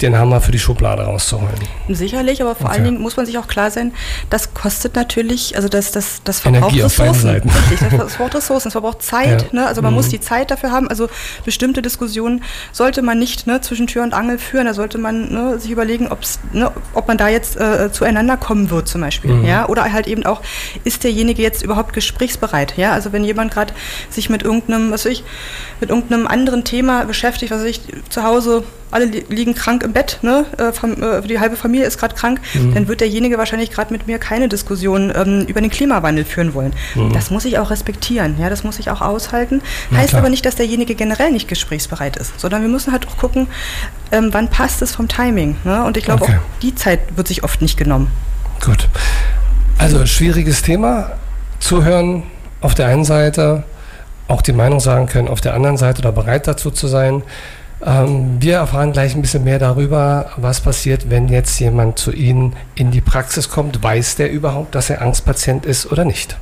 den 0.01 0.17
Hammer 0.17 0.41
für 0.41 0.51
die 0.51 0.59
Schublade 0.59 1.03
rauszuholen. 1.03 1.53
Sicherlich, 1.89 2.41
aber 2.41 2.55
vor 2.55 2.67
Okay. 2.67 2.75
allen 2.75 2.83
Dingen 2.85 3.01
muss 3.01 3.17
man 3.17 3.25
sich 3.25 3.37
auch 3.37 3.47
klar 3.47 3.69
sein, 3.71 3.93
das 4.29 4.53
kostet 4.53 4.95
natürlich, 4.95 5.55
also 5.55 5.67
das, 5.67 5.91
das, 5.91 6.21
das 6.23 6.45
Energie 6.45 6.79
verbraucht 6.79 6.97
beiden 6.97 7.39
Ressourcen. 7.41 7.49
Richtig, 7.71 7.89
das 7.99 8.15
verbraucht 8.15 8.35
Ressourcen, 8.35 8.67
es 8.67 8.71
verbraucht 8.73 9.01
Zeit, 9.01 9.41
Ja. 9.51 9.61
ne? 9.61 9.67
also 9.67 9.81
man 9.81 9.91
Mhm. 9.91 9.97
muss 9.97 10.09
die 10.09 10.19
Zeit 10.19 10.51
dafür 10.51 10.71
haben. 10.71 10.87
Also 10.87 11.07
bestimmte 11.45 11.81
Diskussionen 11.81 12.43
sollte 12.71 13.01
man 13.01 13.19
nicht 13.19 13.47
ne, 13.47 13.61
zwischen 13.61 13.87
Tür 13.87 14.03
und 14.03 14.13
Angel 14.13 14.37
führen, 14.39 14.65
da 14.65 14.73
sollte 14.73 14.97
man 14.97 15.31
ne, 15.33 15.59
sich 15.59 15.71
überlegen, 15.71 16.09
ne, 16.53 16.71
ob 16.93 17.07
man 17.07 17.17
da 17.17 17.27
jetzt 17.27 17.57
äh, 17.57 17.91
zueinander 17.91 18.37
kommen 18.37 18.69
wird 18.69 18.87
zum 18.87 19.01
Beispiel. 19.01 19.31
Mhm. 19.33 19.45
Ja? 19.45 19.67
Oder 19.67 19.91
halt 19.91 20.07
eben 20.07 20.25
auch, 20.25 20.41
ist 20.83 21.03
derjenige 21.03 21.41
jetzt 21.41 21.61
überhaupt 21.63 21.93
gesprächsbereit? 21.93 22.77
Ja? 22.77 22.93
Also 22.93 23.11
wenn 23.11 23.23
jemand 23.23 23.53
gerade 23.53 23.73
sich 24.09 24.29
mit 24.29 24.43
irgendeinem, 24.43 24.91
was 24.91 25.05
weiß 25.05 25.11
ich, 25.13 25.23
mit 25.81 25.89
irgendeinem 25.89 26.27
anderen 26.27 26.63
Thema 26.63 27.05
beschäftigt, 27.05 27.51
was 27.51 27.59
weiß 27.61 27.67
ich, 27.67 27.81
zu 28.09 28.23
Hause, 28.23 28.63
alle 28.91 29.05
li 29.05 29.25
liegen 29.29 29.53
krank 29.55 29.83
im 29.83 29.93
Bett, 29.93 30.19
ne? 30.21 30.45
äh, 30.57 30.69
äh, 30.69 31.21
die 31.21 31.39
halbe 31.39 31.55
Familie 31.55 31.85
ist 31.85 31.99
gerade 31.99 32.15
krank, 32.15 32.39
dann 32.73 32.87
wird 32.87 33.01
derjenige 33.01 33.37
wahrscheinlich 33.37 33.71
gerade 33.71 33.93
mit 33.93 34.07
mir 34.07 34.19
keine 34.19 34.49
Diskussion 34.49 35.11
ähm, 35.15 35.45
über 35.47 35.61
den 35.61 35.69
Klimawandel 35.69 36.25
führen 36.25 36.53
wollen. 36.53 36.73
Das 37.13 37.29
muss 37.29 37.45
ich 37.45 37.57
auch 37.59 37.69
respektieren, 37.69 38.35
ja, 38.39 38.49
das 38.49 38.63
muss 38.63 38.79
ich 38.79 38.89
auch 38.89 39.01
aushalten. 39.01 39.61
Na 39.91 39.99
heißt 39.99 40.09
klar. 40.09 40.21
aber 40.21 40.29
nicht, 40.29 40.45
dass 40.45 40.55
derjenige 40.55 40.95
generell 40.95 41.31
nicht 41.31 41.47
gesprächsbereit 41.47 42.17
ist, 42.17 42.39
sondern 42.39 42.61
wir 42.61 42.69
müssen 42.69 42.91
halt 42.91 43.07
auch 43.07 43.17
gucken, 43.17 43.47
ähm, 44.11 44.29
wann 44.31 44.47
passt 44.49 44.81
es 44.81 44.95
vom 44.95 45.07
Timing. 45.07 45.55
Ne? 45.63 45.83
Und 45.83 45.97
ich 45.97 46.05
glaube, 46.05 46.23
Okay. 46.23 46.37
auch 46.37 46.59
die 46.61 46.75
Zeit 46.75 46.99
wird 47.15 47.27
sich 47.27 47.43
oft 47.43 47.61
nicht 47.61 47.77
genommen. 47.77 48.11
Gut. 48.63 48.89
Also 49.77 50.05
schwieriges 50.05 50.61
Thema. 50.61 51.11
Zuhören 51.59 52.23
auf 52.61 52.75
der 52.75 52.87
einen 52.87 53.05
Seite, 53.05 53.63
auch 54.27 54.41
die 54.41 54.51
Meinung 54.51 54.79
sagen 54.79 55.07
können 55.07 55.27
auf 55.27 55.41
der 55.41 55.53
anderen 55.53 55.77
Seite 55.77 55.99
oder 55.99 56.11
bereit 56.11 56.47
dazu 56.47 56.71
zu 56.71 56.87
sein. 56.87 57.23
Ähm, 57.85 58.37
wir 58.41 58.55
erfahren 58.55 58.91
gleich 58.91 59.15
ein 59.15 59.21
bisschen 59.21 59.43
mehr 59.43 59.59
darüber, 59.59 60.31
was 60.37 60.61
passiert, 60.61 61.09
wenn 61.09 61.29
jetzt 61.29 61.59
jemand 61.59 61.97
zu 61.97 62.11
Ihnen 62.11 62.55
in 62.75 62.91
die 62.91 63.01
Praxis 63.01 63.49
kommt. 63.49 63.81
Weiß 63.81 64.15
der 64.15 64.31
überhaupt, 64.31 64.75
dass 64.75 64.89
er 64.89 65.01
Angstpatient 65.01 65.65
ist 65.65 65.91
oder 65.91 66.03
nicht? 66.03 66.37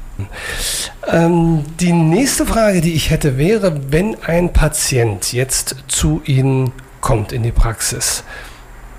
Ähm, 1.08 1.64
die 1.80 1.94
nächste 1.94 2.46
Frage, 2.46 2.82
die 2.82 2.94
ich 2.94 3.12
hätte, 3.12 3.38
wäre, 3.38 3.92
wenn 3.92 4.18
ein 4.24 4.52
Patient 4.52 5.32
jetzt 5.32 5.76
zu 5.88 6.22
Ihnen 6.26 6.72
kommt 7.02 7.32
in 7.32 7.44
die 7.44 7.52
Praxis, 7.52 8.24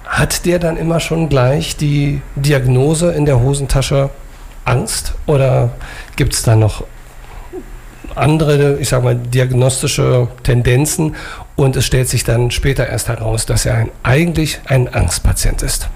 hat 0.04 0.46
der 0.46 0.58
dann 0.58 0.76
immer 0.76 1.00
schon 1.00 1.28
gleich 1.28 1.76
die 1.76 2.22
Diagnose 2.36 3.12
in 3.12 3.26
der 3.26 3.40
Hosentasche 3.40 4.10
Angst 4.64 5.14
oder 5.26 5.70
gibt 6.16 6.34
es 6.34 6.42
da 6.42 6.54
noch 6.54 6.84
andere, 8.18 8.78
ich 8.78 8.88
sag 8.88 9.02
mal, 9.02 9.16
diagnostische 9.16 10.28
Tendenzen 10.42 11.16
und 11.56 11.76
es 11.76 11.86
stellt 11.86 12.08
sich 12.08 12.24
dann 12.24 12.50
später 12.50 12.86
erst 12.86 13.08
heraus, 13.08 13.46
dass 13.46 13.66
er 13.66 13.74
ein, 13.74 13.90
eigentlich 14.02 14.60
ein 14.66 14.92
Angstpatient 14.92 15.62
ist? 15.62 15.88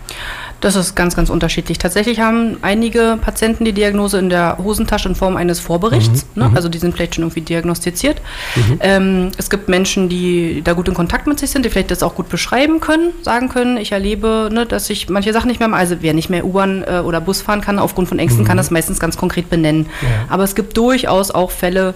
Das 0.63 0.77
ist 0.77 0.95
ganz, 0.95 1.17
ganz 1.17 1.29
unterschiedlich. 1.29 1.79
Tatsächlich 1.79 2.21
haben 2.21 2.57
einige 2.63 3.19
Patienten 3.21 3.65
die 3.65 3.73
Diagnose 3.73 4.19
in 4.19 4.31
der 4.31 4.59
Hosentasche 4.63 5.09
in 5.09 5.15
Form 5.17 5.37
eines 5.37 5.61
Vorberichts. 5.61 6.25
Mhm, 6.35 6.43
Ne? 6.43 6.49
mhm. 6.49 6.57
Also 6.57 6.69
die 6.69 6.79
sind 6.79 6.95
vielleicht 6.95 7.17
schon 7.17 7.25
irgendwie 7.25 7.41
diagnostiziert. 7.43 8.23
Ähm, 8.81 9.33
es 9.37 9.51
gibt 9.51 9.69
Menschen, 9.69 10.09
die 10.09 10.63
da 10.65 10.73
gut 10.73 10.89
in 10.89 10.95
Kontakt 10.95 11.27
mit 11.27 11.39
sich 11.41 11.51
sind, 11.51 11.65
die 11.65 11.71
vielleicht 11.71 11.91
das 11.91 12.03
auch 12.03 12.15
gut 12.15 12.29
beschreiben 12.29 12.81
können, 12.81 13.11
sagen 13.23 13.49
können, 13.49 13.77
ich 13.77 13.93
erlebe, 13.93 14.49
ne, 14.53 14.65
dass 14.65 14.89
ich 14.89 15.09
manche 15.09 15.33
Sachen 15.33 15.49
nicht 15.49 15.59
mehr, 15.61 15.73
also 15.73 15.97
wer 16.01 16.15
nicht 16.15 16.31
mehr 16.31 16.45
U-Bahn 16.45 16.85
äh, 16.87 17.01
oder 17.01 17.21
Bus 17.21 17.43
fahren 17.43 17.61
kann, 17.61 17.79
aufgrund 17.81 18.09
von 18.09 18.19
Ängsten, 18.21 18.45
kann 18.45 18.57
das 18.57 18.71
meistens 18.71 19.01
ganz 19.01 19.17
konkret 19.17 19.51
benennen. 19.51 19.87
Ja. 20.01 20.09
Aber 20.29 20.45
es 20.45 20.55
gibt 20.55 20.77
durchaus 20.77 21.33
auch 21.33 21.51
Fälle, 21.51 21.95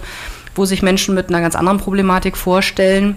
wo 0.55 0.65
sich 0.65 0.81
Menschen 0.81 1.15
mit 1.15 1.29
einer 1.29 1.39
ganz 1.41 1.55
anderen 1.55 1.77
Problematik 1.77 2.35
vorstellen. 2.35 3.15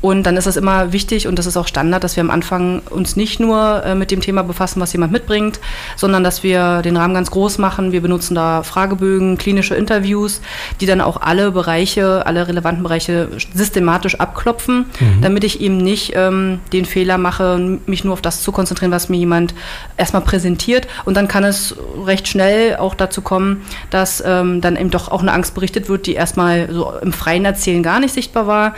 Und 0.00 0.24
dann 0.24 0.36
ist 0.36 0.46
es 0.46 0.56
immer 0.56 0.92
wichtig 0.92 1.26
und 1.26 1.38
das 1.38 1.46
ist 1.46 1.56
auch 1.56 1.66
Standard, 1.66 2.02
dass 2.04 2.16
wir 2.16 2.22
am 2.22 2.30
Anfang 2.30 2.80
uns 2.90 3.16
nicht 3.16 3.40
nur 3.40 3.84
äh, 3.84 3.94
mit 3.94 4.10
dem 4.10 4.20
Thema 4.20 4.42
befassen, 4.42 4.80
was 4.80 4.92
jemand 4.92 5.12
mitbringt, 5.12 5.60
sondern 5.96 6.24
dass 6.24 6.42
wir 6.42 6.82
den 6.82 6.96
Rahmen 6.96 7.14
ganz 7.14 7.30
groß 7.30 7.58
machen. 7.58 7.92
Wir 7.92 8.00
benutzen 8.00 8.34
da 8.34 8.62
Fragebögen, 8.62 9.36
klinische 9.36 9.74
Interviews, 9.74 10.40
die 10.80 10.86
dann 10.86 11.00
auch 11.00 11.20
alle 11.20 11.50
Bereiche, 11.52 12.24
alle 12.26 12.48
relevanten 12.48 12.82
Bereiche 12.82 13.28
systematisch 13.54 14.14
abklopfen, 14.16 14.86
damit 15.20 15.44
ich 15.44 15.60
eben 15.60 15.76
nicht 15.76 16.12
ähm, 16.14 16.60
den 16.72 16.84
Fehler 16.84 17.18
mache, 17.18 17.78
mich 17.86 18.04
nur 18.04 18.14
auf 18.14 18.22
das 18.22 18.42
zu 18.42 18.52
konzentrieren, 18.52 18.92
was 18.92 19.08
mir 19.08 19.18
jemand 19.18 19.54
erstmal 19.96 20.22
präsentiert. 20.22 20.86
Und 21.04 21.16
dann 21.16 21.28
kann 21.28 21.44
es 21.44 21.76
recht 22.04 22.28
schnell 22.28 22.76
auch 22.76 22.94
dazu 22.94 23.20
kommen, 23.20 23.62
dass 23.90 24.22
ähm, 24.26 24.60
dann 24.60 24.76
eben 24.76 24.90
doch 24.90 25.08
auch 25.08 25.20
eine 25.20 25.32
Angst 25.32 25.54
berichtet 25.54 25.88
wird, 25.88 26.06
die 26.06 26.14
erstmal 26.14 26.68
so 26.72 26.92
im 27.02 27.12
freien 27.12 27.44
Erzählen 27.44 27.82
gar 27.82 28.00
nicht 28.00 28.14
sichtbar 28.14 28.46
war. 28.46 28.74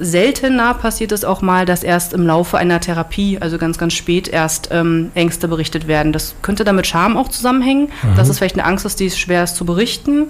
Seltener 0.00 0.74
passiert 0.74 1.12
es 1.12 1.24
auch 1.24 1.42
mal, 1.42 1.66
dass 1.66 1.82
erst 1.82 2.14
im 2.14 2.26
Laufe 2.26 2.56
einer 2.56 2.80
Therapie, 2.80 3.38
also 3.38 3.58
ganz, 3.58 3.76
ganz 3.76 3.92
spät, 3.92 4.28
erst 4.28 4.70
ähm, 4.72 5.10
Ängste 5.14 5.46
berichtet 5.46 5.86
werden. 5.86 6.12
Das 6.12 6.34
könnte 6.40 6.64
damit 6.64 6.86
Scham 6.86 7.18
auch 7.18 7.28
zusammenhängen, 7.28 7.92
dass 8.16 8.28
es 8.28 8.38
vielleicht 8.38 8.56
eine 8.56 8.64
Angst 8.64 8.86
ist, 8.86 8.98
die 8.98 9.10
schwer 9.10 9.44
ist 9.44 9.56
zu 9.56 9.64
berichten. 9.66 10.28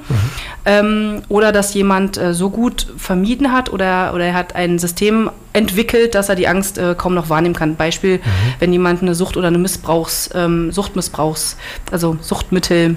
Ähm, 0.65 1.23
oder 1.29 1.53
dass 1.53 1.73
jemand 1.73 2.19
äh, 2.19 2.35
so 2.35 2.51
gut 2.51 2.89
vermieden 2.97 3.53
hat 3.53 3.73
oder, 3.73 4.13
oder 4.15 4.27
er 4.27 4.35
hat 4.35 4.57
ein 4.57 4.79
System 4.79 5.31
entwickelt, 5.53 6.15
dass 6.15 6.29
er 6.29 6.35
die 6.35 6.49
Angst 6.49 6.79
äh, 6.79 6.95
kaum 6.97 7.15
noch 7.15 7.29
wahrnehmen 7.29 7.55
kann. 7.55 7.77
Beispiel, 7.77 8.21
wenn 8.59 8.73
jemand 8.73 9.03
eine 9.03 9.15
Sucht 9.15 9.37
oder 9.37 9.49
eine 9.49 9.59
Missbrauchs, 9.59 10.31
ähm, 10.35 10.73
Suchtmissbrauchs, 10.73 11.57
also 11.91 12.17
Suchtmittel 12.21 12.97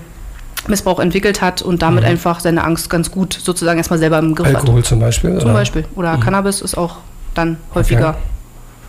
Missbrauch 0.68 1.00
entwickelt 1.00 1.42
hat 1.42 1.62
und 1.62 1.82
damit 1.82 2.04
einfach 2.06 2.40
seine 2.40 2.64
Angst 2.64 2.90
ganz 2.90 3.12
gut 3.12 3.34
sozusagen 3.34 3.78
erstmal 3.78 4.00
selber 4.00 4.20
im 4.20 4.36
Griff 4.36 4.48
hat. 4.48 4.56
Alkohol 4.56 4.84
zum 4.84 5.00
Beispiel? 5.00 5.38
Zum 5.38 5.50
oder? 5.50 5.54
Beispiel. 5.54 5.86
Oder 5.96 6.18
Cannabis 6.18 6.62
ist 6.62 6.78
auch 6.78 6.98
dann 7.34 7.58
häufiger 7.74 8.10
Okay. 8.10 8.18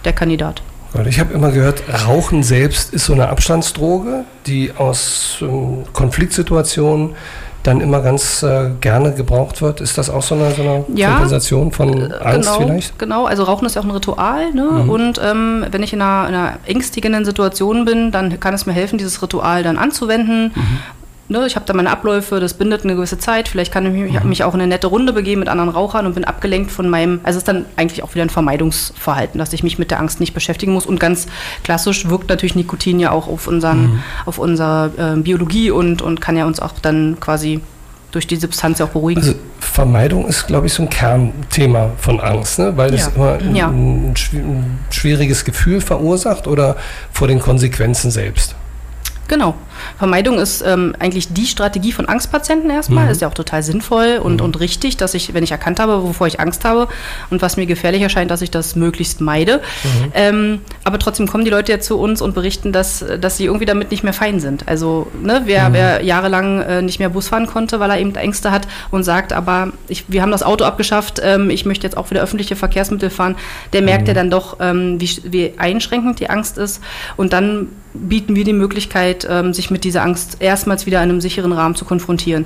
der 0.04 0.12
Kandidat. 0.12 0.62
Ich 1.08 1.18
habe 1.18 1.34
immer 1.34 1.50
gehört, 1.50 1.82
Rauchen 2.06 2.44
selbst 2.44 2.94
ist 2.94 3.06
so 3.06 3.14
eine 3.14 3.28
Abstandsdroge, 3.28 4.24
die 4.46 4.70
aus 4.76 5.38
ähm, 5.40 5.82
Konfliktsituationen 5.92 7.16
dann 7.64 7.80
immer 7.80 8.00
ganz 8.00 8.42
äh, 8.42 8.70
gerne 8.80 9.12
gebraucht 9.12 9.60
wird. 9.62 9.80
Ist 9.80 9.98
das 9.98 10.08
auch 10.10 10.22
so 10.22 10.34
eine, 10.36 10.52
so 10.52 10.62
eine 10.62 10.84
Ja. 10.94 11.12
Kompensation 11.14 11.72
von 11.72 12.12
Angst 12.12 12.52
genau, 12.52 12.60
vielleicht? 12.66 12.98
Genau, 12.98 13.24
also 13.24 13.42
Rauchen 13.42 13.66
ist 13.66 13.74
ja 13.74 13.80
auch 13.80 13.86
ein 13.86 13.90
Ritual. 13.90 14.52
Ne? 14.52 14.82
Mhm. 14.84 14.90
Und 14.90 15.20
ähm, 15.24 15.66
wenn 15.70 15.82
ich 15.82 15.92
in 15.92 16.02
einer, 16.02 16.28
in 16.28 16.34
einer 16.34 16.58
ängstigenden 16.66 17.24
Situation 17.24 17.84
bin, 17.86 18.12
dann 18.12 18.38
kann 18.38 18.54
es 18.54 18.66
mir 18.66 18.72
helfen, 18.74 18.98
dieses 18.98 19.20
Ritual 19.22 19.62
dann 19.62 19.78
anzuwenden. 19.78 20.52
Mhm. 20.54 20.78
Ne, 21.26 21.46
ich 21.46 21.56
habe 21.56 21.64
da 21.64 21.72
meine 21.72 21.90
Abläufe, 21.90 22.38
das 22.38 22.52
bindet 22.52 22.84
eine 22.84 22.96
gewisse 22.96 23.16
Zeit. 23.18 23.48
Vielleicht 23.48 23.72
kann 23.72 23.86
ich 23.86 23.92
mich, 24.12 24.22
Mhm. 24.22 24.28
mich 24.28 24.44
auch 24.44 24.52
in 24.52 24.60
eine 24.60 24.68
nette 24.68 24.88
Runde 24.88 25.14
begeben 25.14 25.38
mit 25.40 25.48
anderen 25.48 25.70
Rauchern 25.70 26.04
und 26.04 26.14
bin 26.14 26.24
abgelenkt 26.24 26.70
von 26.70 26.86
meinem. 26.88 27.20
Also 27.22 27.38
es 27.38 27.42
ist 27.42 27.48
dann 27.48 27.64
eigentlich 27.76 28.02
auch 28.02 28.14
wieder 28.14 28.22
ein 28.24 28.30
Vermeidungsverhalten, 28.30 29.38
dass 29.38 29.54
ich 29.54 29.62
mich 29.62 29.78
mit 29.78 29.90
der 29.90 30.00
Angst 30.00 30.20
nicht 30.20 30.34
beschäftigen 30.34 30.72
muss. 30.74 30.84
Und 30.84 31.00
ganz 31.00 31.26
klassisch 31.62 32.08
wirkt 32.10 32.28
natürlich 32.28 32.54
Nikotin 32.56 33.00
ja 33.00 33.10
auch 33.10 33.26
auf, 33.26 33.46
unseren, 33.46 33.82
Mhm. 33.94 33.98
auf 34.26 34.38
unsere 34.38 34.90
äh, 35.16 35.18
Biologie 35.18 35.70
und, 35.70 36.02
und 36.02 36.20
kann 36.20 36.36
ja 36.36 36.44
uns 36.44 36.60
auch 36.60 36.72
dann 36.82 37.16
quasi 37.20 37.60
durch 38.12 38.26
die 38.26 38.36
Substanz 38.36 38.78
ja 38.78 38.84
auch 38.84 38.90
beruhigen. 38.90 39.20
Also 39.22 39.34
Vermeidung 39.60 40.26
ist, 40.28 40.46
glaube 40.46 40.66
ich, 40.66 40.74
so 40.74 40.82
ein 40.82 40.90
Kernthema 40.90 41.90
von 41.96 42.20
Angst, 42.20 42.58
ne? 42.58 42.76
weil 42.76 42.92
es 42.92 43.06
Ja. 43.06 43.12
immer 43.16 43.32
ein, 43.38 43.56
Ja. 43.56 43.68
ein 43.68 44.14
schwieriges 44.90 45.44
Gefühl 45.44 45.80
verursacht 45.80 46.46
oder 46.46 46.76
vor 47.12 47.28
den 47.28 47.40
Konsequenzen 47.40 48.10
selbst. 48.10 48.54
Genau. 49.28 49.54
Vermeidung 49.98 50.38
ist 50.38 50.62
ähm, 50.66 50.94
eigentlich 50.98 51.32
die 51.32 51.46
Strategie 51.46 51.92
von 51.92 52.06
Angstpatienten 52.06 52.70
erstmal. 52.70 53.06
Mhm. 53.06 53.10
Ist 53.10 53.20
ja 53.22 53.28
auch 53.28 53.34
total 53.34 53.62
sinnvoll 53.62 54.20
und, 54.22 54.40
und 54.40 54.60
richtig, 54.60 54.96
dass 54.96 55.14
ich, 55.14 55.34
wenn 55.34 55.42
ich 55.42 55.50
erkannt 55.50 55.80
habe, 55.80 56.02
wovor 56.02 56.26
ich 56.26 56.40
Angst 56.40 56.64
habe 56.64 56.88
und 57.30 57.42
was 57.42 57.56
mir 57.56 57.66
gefährlich 57.66 58.02
erscheint, 58.02 58.30
dass 58.30 58.42
ich 58.42 58.50
das 58.50 58.76
möglichst 58.76 59.20
meide. 59.20 59.58
Mhm. 59.82 60.12
Ähm, 60.14 60.60
aber 60.84 60.98
trotzdem 60.98 61.26
kommen 61.26 61.44
die 61.44 61.50
Leute 61.50 61.72
ja 61.72 61.80
zu 61.80 61.98
uns 61.98 62.20
und 62.22 62.34
berichten, 62.34 62.72
dass, 62.72 63.04
dass 63.20 63.36
sie 63.36 63.46
irgendwie 63.46 63.64
damit 63.66 63.90
nicht 63.90 64.04
mehr 64.04 64.12
fein 64.12 64.40
sind. 64.40 64.68
Also 64.68 65.08
ne, 65.22 65.42
wer, 65.44 65.68
Mhm. 65.70 65.72
wer 65.74 66.02
jahrelang 66.02 66.60
äh, 66.60 66.82
nicht 66.82 66.98
mehr 66.98 67.08
Bus 67.08 67.28
fahren 67.28 67.46
konnte, 67.46 67.80
weil 67.80 67.90
er 67.90 67.98
eben 67.98 68.14
Ängste 68.14 68.50
hat 68.50 68.68
und 68.90 69.02
sagt, 69.04 69.32
aber 69.32 69.72
ich, 69.88 70.04
wir 70.08 70.22
haben 70.22 70.30
das 70.32 70.42
Auto 70.42 70.64
abgeschafft, 70.64 71.20
ähm, 71.24 71.50
ich 71.50 71.64
möchte 71.64 71.86
jetzt 71.86 71.96
auch 71.96 72.10
wieder 72.10 72.22
öffentliche 72.22 72.56
Verkehrsmittel 72.56 73.10
fahren, 73.10 73.36
der 73.72 73.82
merkt 73.82 74.02
Mhm. 74.02 74.08
ja 74.08 74.14
dann 74.14 74.30
doch, 74.30 74.58
ähm, 74.60 75.00
wie, 75.00 75.10
wie 75.24 75.54
einschränkend 75.56 76.20
die 76.20 76.28
Angst 76.30 76.58
ist. 76.58 76.82
Und 77.16 77.32
dann 77.32 77.68
bieten 77.94 78.34
wir 78.34 78.44
die 78.44 78.52
Möglichkeit, 78.52 79.26
ähm, 79.30 79.54
sich 79.54 79.70
mit 79.70 79.84
dieser 79.84 80.02
Angst 80.02 80.38
erstmals 80.40 80.84
wieder 80.84 80.98
in 80.98 81.10
einem 81.10 81.20
sicheren 81.20 81.52
Rahmen 81.52 81.76
zu 81.76 81.84
konfrontieren. 81.84 82.44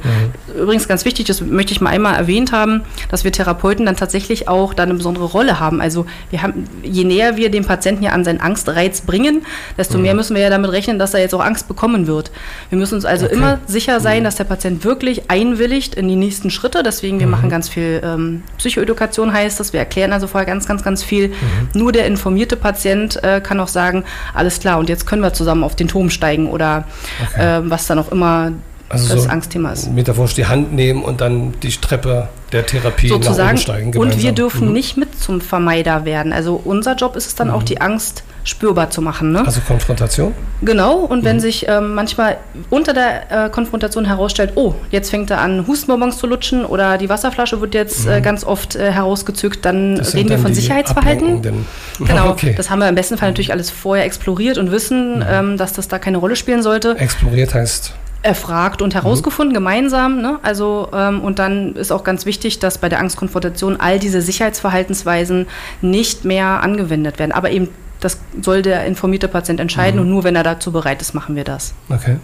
Übrigens 0.56 0.86
ganz 0.86 1.04
wichtig, 1.04 1.26
das 1.26 1.40
möchte 1.40 1.72
ich 1.72 1.80
mal 1.80 1.90
einmal 1.90 2.14
erwähnt 2.14 2.52
haben, 2.52 2.82
dass 3.10 3.24
wir 3.24 3.32
Therapeuten 3.32 3.86
dann 3.86 3.96
tatsächlich 3.96 4.46
auch 4.46 4.74
da 4.74 4.82
eine 4.82 4.94
besondere 4.94 5.24
Rolle 5.24 5.58
haben. 5.58 5.80
Also 5.80 6.06
wir 6.30 6.42
haben, 6.42 6.64
je 6.82 7.04
näher 7.04 7.36
wir 7.36 7.50
den 7.50 7.64
Patienten 7.64 8.02
ja 8.02 8.12
an 8.12 8.24
seinen 8.24 8.40
Angstreiz 8.40 9.00
bringen, 9.00 9.42
desto 9.78 9.96
mehr 9.98 10.14
müssen 10.14 10.36
wir 10.36 10.42
ja 10.42 10.50
damit 10.50 10.70
rechnen, 10.70 10.98
dass 10.98 11.14
er 11.14 11.20
jetzt 11.20 11.34
auch 11.34 11.44
Angst 11.44 11.66
bekommen 11.66 12.06
wird. 12.06 12.30
Wir 12.68 12.78
müssen 12.78 12.94
uns 12.94 13.04
also 13.04 13.26
Okay. 13.26 13.34
immer 13.34 13.58
sicher 13.66 14.00
sein, 14.00 14.24
dass 14.24 14.36
der 14.36 14.44
Patient 14.44 14.84
wirklich 14.84 15.30
einwilligt 15.30 15.94
in 15.94 16.08
die 16.08 16.16
nächsten 16.16 16.50
Schritte. 16.50 16.82
Deswegen, 16.82 17.20
wir 17.20 17.26
machen 17.26 17.48
ganz 17.50 17.68
viel 17.68 18.00
ähm, 18.04 18.42
Psychoedukation 18.58 19.32
heißt 19.32 19.58
das. 19.60 19.72
Wir 19.72 19.80
erklären 19.80 20.12
also 20.12 20.26
vorher 20.26 20.46
ganz, 20.46 20.66
ganz, 20.66 20.82
ganz 20.82 21.02
viel. 21.02 21.32
Nur 21.74 21.92
der 21.92 22.06
informierte 22.06 22.56
Patient 22.56 23.22
äh, 23.22 23.40
kann 23.40 23.58
auch 23.60 23.68
sagen, 23.68 24.04
alles 24.34 24.60
klar, 24.60 24.78
und 24.78 24.88
jetzt 24.88 25.06
können 25.06 25.22
wir 25.22 25.32
zusammen 25.38 25.64
auf 25.64 25.74
den 25.76 25.88
Turm 25.88 26.10
steigen 26.10 26.48
oder 26.50 26.84
Okay. 27.30 27.58
ähm, 27.58 27.70
was 27.70 27.86
dann 27.86 27.98
auch 27.98 28.12
immer 28.12 28.52
Also 28.90 29.14
das 29.14 29.24
so 29.24 29.28
Angstthema 29.30 29.72
ist. 29.72 29.92
metaphorisch 29.92 30.34
die 30.34 30.46
Hand 30.46 30.72
nehmen 30.72 31.02
und 31.02 31.20
dann 31.20 31.52
die 31.62 31.70
Treppe 31.70 32.28
der 32.52 32.64
Therapie 32.64 33.08
nach 33.08 33.16
sozusagen. 33.16 33.48
oben 33.50 33.58
steigen 33.58 33.86
Und 33.88 33.92
gemeinsam. 33.92 34.22
wir 34.22 34.32
dürfen 34.32 34.66
Mhm. 34.68 34.72
nicht 34.72 34.96
mit 34.96 35.20
zum 35.20 35.40
Vermeider 35.42 36.06
werden. 36.06 36.32
Also 36.32 36.58
unser 36.64 36.94
Job 36.96 37.14
ist 37.14 37.26
es 37.26 37.34
dann 37.34 37.50
auch, 37.50 37.62
die 37.62 37.80
Angst 37.82 38.22
spürbar 38.44 38.88
zu 38.88 39.02
machen. 39.02 39.30
Ne? 39.32 39.44
Also 39.44 39.60
Konfrontation? 39.60 40.32
Genau, 40.62 41.00
und 41.00 41.20
Mhm. 41.20 41.24
wenn 41.26 41.40
sich 41.40 41.68
ähm, 41.68 41.94
manchmal 41.94 42.38
unter 42.70 42.94
der 42.94 43.46
äh, 43.46 43.50
Konfrontation 43.50 44.06
herausstellt, 44.06 44.52
oh, 44.54 44.72
jetzt 44.90 45.10
fängt 45.10 45.30
er 45.30 45.42
an, 45.42 45.66
Hustenbonbons 45.66 46.16
zu 46.16 46.26
lutschen 46.26 46.64
oder 46.64 46.96
die 46.96 47.10
Wasserflasche 47.10 47.60
wird 47.60 47.74
jetzt 47.74 48.06
äh, 48.06 48.22
ganz 48.22 48.42
oft 48.44 48.74
äh, 48.74 48.90
herausgezückt, 48.90 49.66
dann 49.66 49.94
Mhm. 49.94 50.00
Reden 50.14 50.30
wir 50.30 50.38
von 50.38 50.54
Sicherheitsverhalten. 50.54 51.42
Genau, 51.98 52.30
okay. 52.30 52.54
das 52.56 52.70
haben 52.70 52.78
wir 52.78 52.88
im 52.88 52.94
besten 52.94 53.18
Fall 53.18 53.28
natürlich 53.30 53.52
alles 53.52 53.68
vorher 53.68 54.06
exploriert 54.06 54.56
und 54.56 54.70
wissen, 54.70 55.22
ähm, 55.28 55.58
dass 55.58 55.74
das 55.74 55.88
da 55.88 55.98
keine 55.98 56.16
Rolle 56.16 56.36
spielen 56.36 56.62
sollte. 56.62 56.96
Exploriert 56.98 57.52
heißt, 57.52 57.92
erfragt 58.28 58.82
und 58.82 58.94
herausgefunden, 58.94 59.54
gemeinsam. 59.54 60.20
Ne? 60.20 60.38
Also, 60.42 60.88
ähm, 60.92 61.20
und 61.20 61.38
dann 61.38 61.74
ist 61.74 61.90
auch 61.90 62.04
ganz 62.04 62.26
wichtig, 62.26 62.58
dass 62.60 62.78
bei 62.78 62.88
der 62.88 63.00
Angstkonfrontation 63.00 63.80
all 63.80 63.98
diese 63.98 64.22
Sicherheitsverhaltensweisen 64.22 65.46
nicht 65.80 66.24
mehr 66.24 66.62
angewendet 66.62 67.18
werden. 67.18 67.32
Aber 67.32 67.50
eben, 67.50 67.68
das 68.00 68.20
soll 68.40 68.62
der 68.62 68.84
informierte 68.84 69.26
Patient 69.26 69.58
entscheiden 69.58 69.98
und 69.98 70.08
nur 70.08 70.22
wenn 70.22 70.36
er 70.36 70.44
dazu 70.44 70.70
bereit 70.70 71.00
ist, 71.02 71.14
machen 71.14 71.34
wir 71.34 71.44
das. 71.44 71.74
okay. 71.90 72.18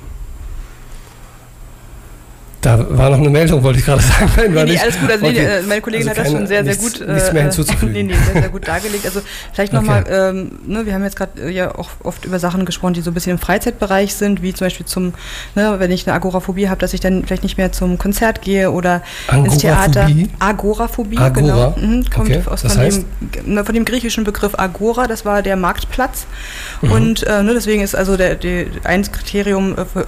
Da 2.65 2.79
war 2.97 3.11
noch 3.11 3.19
eine 3.19 3.29
Meldung, 3.29 3.63
wollte 3.63 3.79
ich 3.79 3.85
gerade 3.85 4.01
sagen. 4.03 4.31
Nein, 4.37 4.53
Nee, 4.55 4.65
nee, 4.65 4.71
nicht. 4.73 4.83
alles 4.83 4.99
gut. 4.99 5.11
Also, 5.11 5.27
nee, 5.27 5.31
Okay. 5.41 5.63
meine 5.69 5.81
Kollegin 5.83 6.09
Also 6.09 6.19
hat 6.21 6.27
das 6.27 6.33
schon 6.33 6.47
sehr, 6.47 6.65
sehr 6.65 6.77
gut. 6.77 7.07
Nichts 7.07 7.33
mehr 7.33 7.43
äh, 7.43 7.45
hinzuzufügen. 7.45 7.93
nee, 7.93 8.03
nee, 8.05 8.15
sehr, 8.15 8.41
sehr 8.41 8.49
gut 8.49 8.67
dargelegt. 8.67 9.05
Also 9.05 9.21
vielleicht 9.53 9.73
Okay. 9.75 9.83
nochmal, 9.85 10.05
ähm, 10.09 10.53
ne, 10.67 10.87
wir 10.87 10.95
haben 10.95 11.05
jetzt 11.05 11.17
gerade 11.17 11.43
äh, 11.43 11.51
ja 11.51 11.75
auch 11.75 11.91
oft 12.03 12.25
über 12.25 12.39
Sachen 12.39 12.65
gesprochen, 12.65 12.95
die 12.95 13.03
so 13.03 13.11
ein 13.11 13.15
bisschen 13.15 13.33
im 13.33 13.39
Freizeitbereich 13.39 14.15
sind, 14.15 14.41
wie 14.41 14.55
zum 14.55 14.65
Beispiel 14.67 14.87
zum, 14.87 15.13
ne, 15.55 15.75
wenn 15.79 15.91
ich 15.91 16.07
eine 16.07 16.15
Agoraphobie 16.17 16.69
habe, 16.71 16.81
dass 16.81 16.95
ich 16.95 17.01
dann 17.01 17.25
vielleicht 17.25 17.43
nicht 17.43 17.59
mehr 17.59 17.71
zum 17.71 17.99
Konzert 17.99 18.41
gehe 18.41 18.71
oder 18.71 19.03
ins 19.31 19.59
Theater. 19.59 20.07
Agoraphobie? 20.07 20.31
Agoraphobie, 20.39 21.19
Agora? 21.19 21.75
genau. 21.75 21.75
Mhm, 21.79 22.05
kommt 22.11 22.31
Okay, 22.31 22.43
aus 22.47 22.63
das 22.63 22.73
von, 22.73 22.81
heißt? 22.83 23.05
dem, 23.45 23.55
ne, 23.55 23.65
von 23.65 23.75
dem 23.75 23.85
griechischen 23.85 24.25
Begriff 24.25 24.53
Agora, 24.59 25.07
das 25.07 25.25
war 25.27 25.43
der 25.43 25.57
Marktplatz. 25.57 26.27
Mhm. 26.81 26.91
Und 26.93 27.23
äh, 27.27 27.43
ne, 27.43 27.53
deswegen 27.53 27.83
ist 27.83 27.95
also 27.95 28.17
der, 28.17 28.37
die, 28.37 28.69
ein 28.85 29.03
Kriterium 29.11 29.77
äh, 29.77 29.85
für 29.85 30.07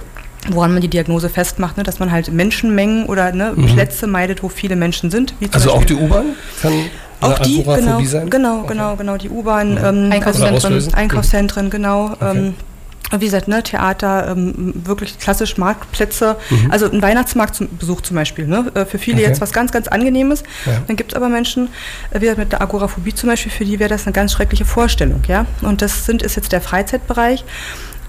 woran 0.49 0.71
man 0.73 0.81
die 0.81 0.87
Diagnose 0.87 1.29
festmacht, 1.29 1.77
ne, 1.77 1.83
dass 1.83 1.99
man 1.99 2.11
halt 2.11 2.31
Menschenmengen 2.31 3.05
oder 3.05 3.31
ne, 3.31 3.53
Plätze 3.73 4.07
meidet, 4.07 4.43
wo 4.43 4.49
viele 4.49 4.75
Menschen 4.75 5.11
sind. 5.11 5.33
Mhm. 5.39 5.49
Also 5.53 5.71
auch 5.71 5.83
die 5.85 5.93
Beispiel- 5.93 6.09
U-Bahn 6.09 6.25
kann 6.61 6.73
auch 7.19 7.39
die, 7.39 7.63
genau, 7.63 8.01
sein? 8.03 8.29
genau, 8.29 8.59
Okay. 8.59 8.67
genau, 8.69 8.95
genau, 8.95 9.17
die 9.17 9.29
U-Bahn, 9.29 9.71
Mhm. 9.73 9.77
ähm, 10.05 10.11
Einkaufszentren. 10.11 10.93
Einkaufszentren, 10.93 11.69
genau. 11.69 12.11
Okay. 12.11 12.31
Ähm, 12.37 12.53
wie 13.09 13.23
gesagt, 13.25 13.47
ne, 13.47 13.63
Theater, 13.63 14.27
ähm, 14.35 14.73
wirklich 14.83 15.17
klassisch 15.17 15.57
Marktplätze, 15.57 16.35
Mhm. 16.49 16.71
also 16.71 16.91
ein 16.91 17.01
Weihnachtsmarktbesuch 17.01 18.01
zum 18.01 18.15
Beispiel, 18.15 18.45
ne, 18.47 18.69
äh, 18.73 18.85
für 18.85 18.99
viele 18.99 19.17
Okay. 19.19 19.27
jetzt 19.27 19.39
was 19.39 19.53
ganz, 19.53 19.71
ganz 19.71 19.87
Angenehmes. 19.87 20.43
Ja. 20.65 20.73
Dann 20.85 20.97
gibt 20.97 21.13
es 21.13 21.15
aber 21.15 21.29
Menschen, 21.29 21.69
äh, 22.11 22.17
wie 22.17 22.25
gesagt, 22.25 22.37
mit 22.39 22.51
der 22.51 22.61
Agoraphobie 22.61 23.13
zum 23.15 23.29
Beispiel, 23.29 23.51
für 23.51 23.63
die 23.63 23.79
wäre 23.79 23.89
das 23.89 24.05
eine 24.05 24.11
ganz 24.13 24.33
schreckliche 24.33 24.65
Vorstellung, 24.65 25.21
ja. 25.29 25.45
Und 25.61 25.81
das 25.81 26.05
sind, 26.05 26.21
ist 26.21 26.35
jetzt 26.35 26.51
der 26.51 26.59
Freizeitbereich. 26.59 27.45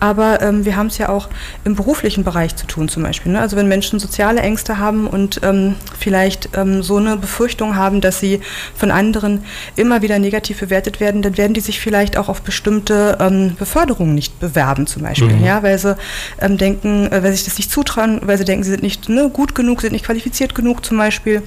Aber 0.00 0.40
ähm, 0.42 0.64
wir 0.64 0.76
haben 0.76 0.86
es 0.86 0.98
ja 0.98 1.08
auch 1.08 1.28
im 1.64 1.74
beruflichen 1.74 2.24
Bereich 2.24 2.54
zu 2.56 2.66
tun 2.66 2.88
zum 2.88 3.02
Beispiel. 3.02 3.32
Ne? 3.32 3.40
Also 3.40 3.56
wenn 3.56 3.68
Menschen 3.68 3.98
soziale 3.98 4.40
Ängste 4.40 4.78
haben 4.78 5.06
und 5.06 5.40
ähm, 5.42 5.74
vielleicht 5.98 6.50
ähm, 6.56 6.82
so 6.82 6.96
eine 6.96 7.16
Befürchtung 7.16 7.76
haben, 7.76 8.00
dass 8.00 8.20
sie 8.20 8.40
von 8.74 8.90
anderen 8.90 9.44
immer 9.76 10.02
wieder 10.02 10.18
negativ 10.18 10.60
bewertet 10.60 11.00
werden, 11.00 11.22
dann 11.22 11.36
werden 11.36 11.54
die 11.54 11.60
sich 11.60 11.80
vielleicht 11.80 12.16
auch 12.16 12.28
auf 12.28 12.42
bestimmte 12.42 13.18
ähm, 13.20 13.56
Beförderungen 13.58 14.14
nicht 14.14 14.38
bewerben 14.40 14.86
zum 14.86 15.02
Beispiel. 15.02 15.34
Mhm. 15.34 15.44
Ja? 15.44 15.62
Weil 15.62 15.78
sie 15.78 15.96
ähm, 16.40 16.58
denken, 16.58 17.10
äh, 17.10 17.22
weil 17.22 17.30
sie 17.30 17.38
sich 17.38 17.44
das 17.46 17.58
nicht 17.58 17.70
zutrauen, 17.70 18.20
weil 18.22 18.38
sie 18.38 18.44
denken, 18.44 18.64
sie 18.64 18.70
sind 18.70 18.82
nicht 18.82 19.08
ne, 19.08 19.28
gut 19.30 19.54
genug, 19.54 19.80
sind 19.80 19.92
nicht 19.92 20.04
qualifiziert 20.04 20.54
genug 20.54 20.84
zum 20.84 20.98
Beispiel. 20.98 21.42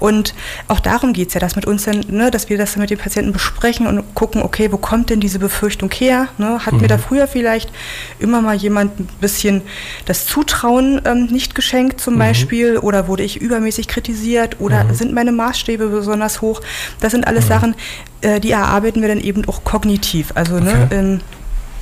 Und 0.00 0.34
auch 0.68 0.80
darum 0.80 1.12
geht 1.12 1.28
es 1.28 1.34
ja, 1.34 1.40
dass 1.40 1.56
mit 1.56 1.66
uns 1.66 1.84
dann, 1.84 2.00
ne, 2.08 2.30
dass 2.30 2.48
wir 2.48 2.58
das 2.58 2.76
mit 2.76 2.90
den 2.90 2.98
Patienten 2.98 3.32
besprechen 3.32 3.86
und 3.86 4.14
gucken, 4.14 4.42
okay, 4.42 4.72
wo 4.72 4.76
kommt 4.76 5.10
denn 5.10 5.20
diese 5.20 5.38
Befürchtung 5.38 5.90
her? 5.92 6.28
Ne? 6.38 6.64
Hat 6.66 6.74
mir 6.74 6.88
da 6.88 6.98
früher 6.98 7.28
vielleicht 7.28 7.70
immer 8.18 8.40
mal 8.40 8.56
jemand 8.56 8.98
ein 9.00 9.08
bisschen 9.20 9.62
das 10.06 10.26
Zutrauen 10.26 11.00
ähm, 11.04 11.26
nicht 11.26 11.54
geschenkt 11.54 12.00
zum 12.00 12.18
Beispiel 12.18 12.78
oder 12.78 13.08
wurde 13.08 13.22
ich 13.22 13.40
übermäßig 13.40 13.88
kritisiert 13.88 14.60
oder 14.60 14.86
sind 14.92 15.12
meine 15.12 15.32
Maßstäbe 15.32 15.88
besonders 15.88 16.40
hoch? 16.40 16.60
Das 17.00 17.12
sind 17.12 17.26
alles 17.26 17.46
Sachen, 17.46 17.74
äh, 18.20 18.40
die 18.40 18.50
erarbeiten 18.50 19.00
wir 19.00 19.08
dann 19.08 19.20
eben 19.20 19.46
auch 19.48 19.64
kognitiv, 19.64 20.32
also 20.34 20.58
ne, 20.58 20.72
Okay. 20.72 20.96
ähm, 20.98 21.20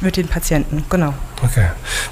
mit 0.01 0.16
den 0.16 0.29
Patienten, 0.29 0.85
genau. 0.88 1.12
Okay, 1.42 1.66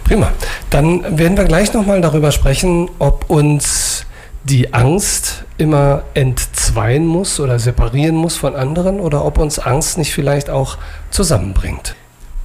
prima. 0.04 0.30
Dann 0.70 1.18
werden 1.18 1.36
wir 1.36 1.44
gleich 1.44 1.72
nochmal 1.72 2.00
darüber 2.00 2.32
sprechen, 2.32 2.90
ob 2.98 3.28
uns 3.30 4.04
die 4.44 4.72
Angst 4.72 5.44
immer 5.58 6.02
entzweien 6.14 7.06
muss 7.06 7.40
oder 7.40 7.58
separieren 7.58 8.14
muss 8.14 8.36
von 8.36 8.54
anderen 8.56 9.00
oder 9.00 9.24
ob 9.24 9.38
uns 9.38 9.58
Angst 9.58 9.98
nicht 9.98 10.12
vielleicht 10.14 10.48
auch 10.50 10.78
zusammenbringt. 11.10 11.94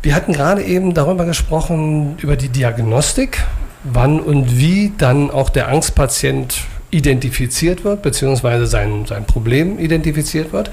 Wir 0.03 0.15
hatten 0.15 0.33
gerade 0.33 0.61
eben 0.61 0.93
darüber 0.93 1.23
gesprochen, 1.23 2.17
über 2.21 2.35
die 2.35 2.49
Diagnostik, 2.49 3.41
wann 3.85 4.19
und 4.19 4.57
wie 4.57 4.91
dann 4.97 5.31
auch 5.31 5.49
der 5.49 5.69
Angstpatient 5.69 6.65
identifiziert 6.91 7.85
wird, 7.85 8.01
beziehungsweise 8.01 8.67
sein, 8.67 9.05
sein 9.05 9.25
Problem 9.25 9.79
identifiziert 9.79 10.51
wird. 10.51 10.71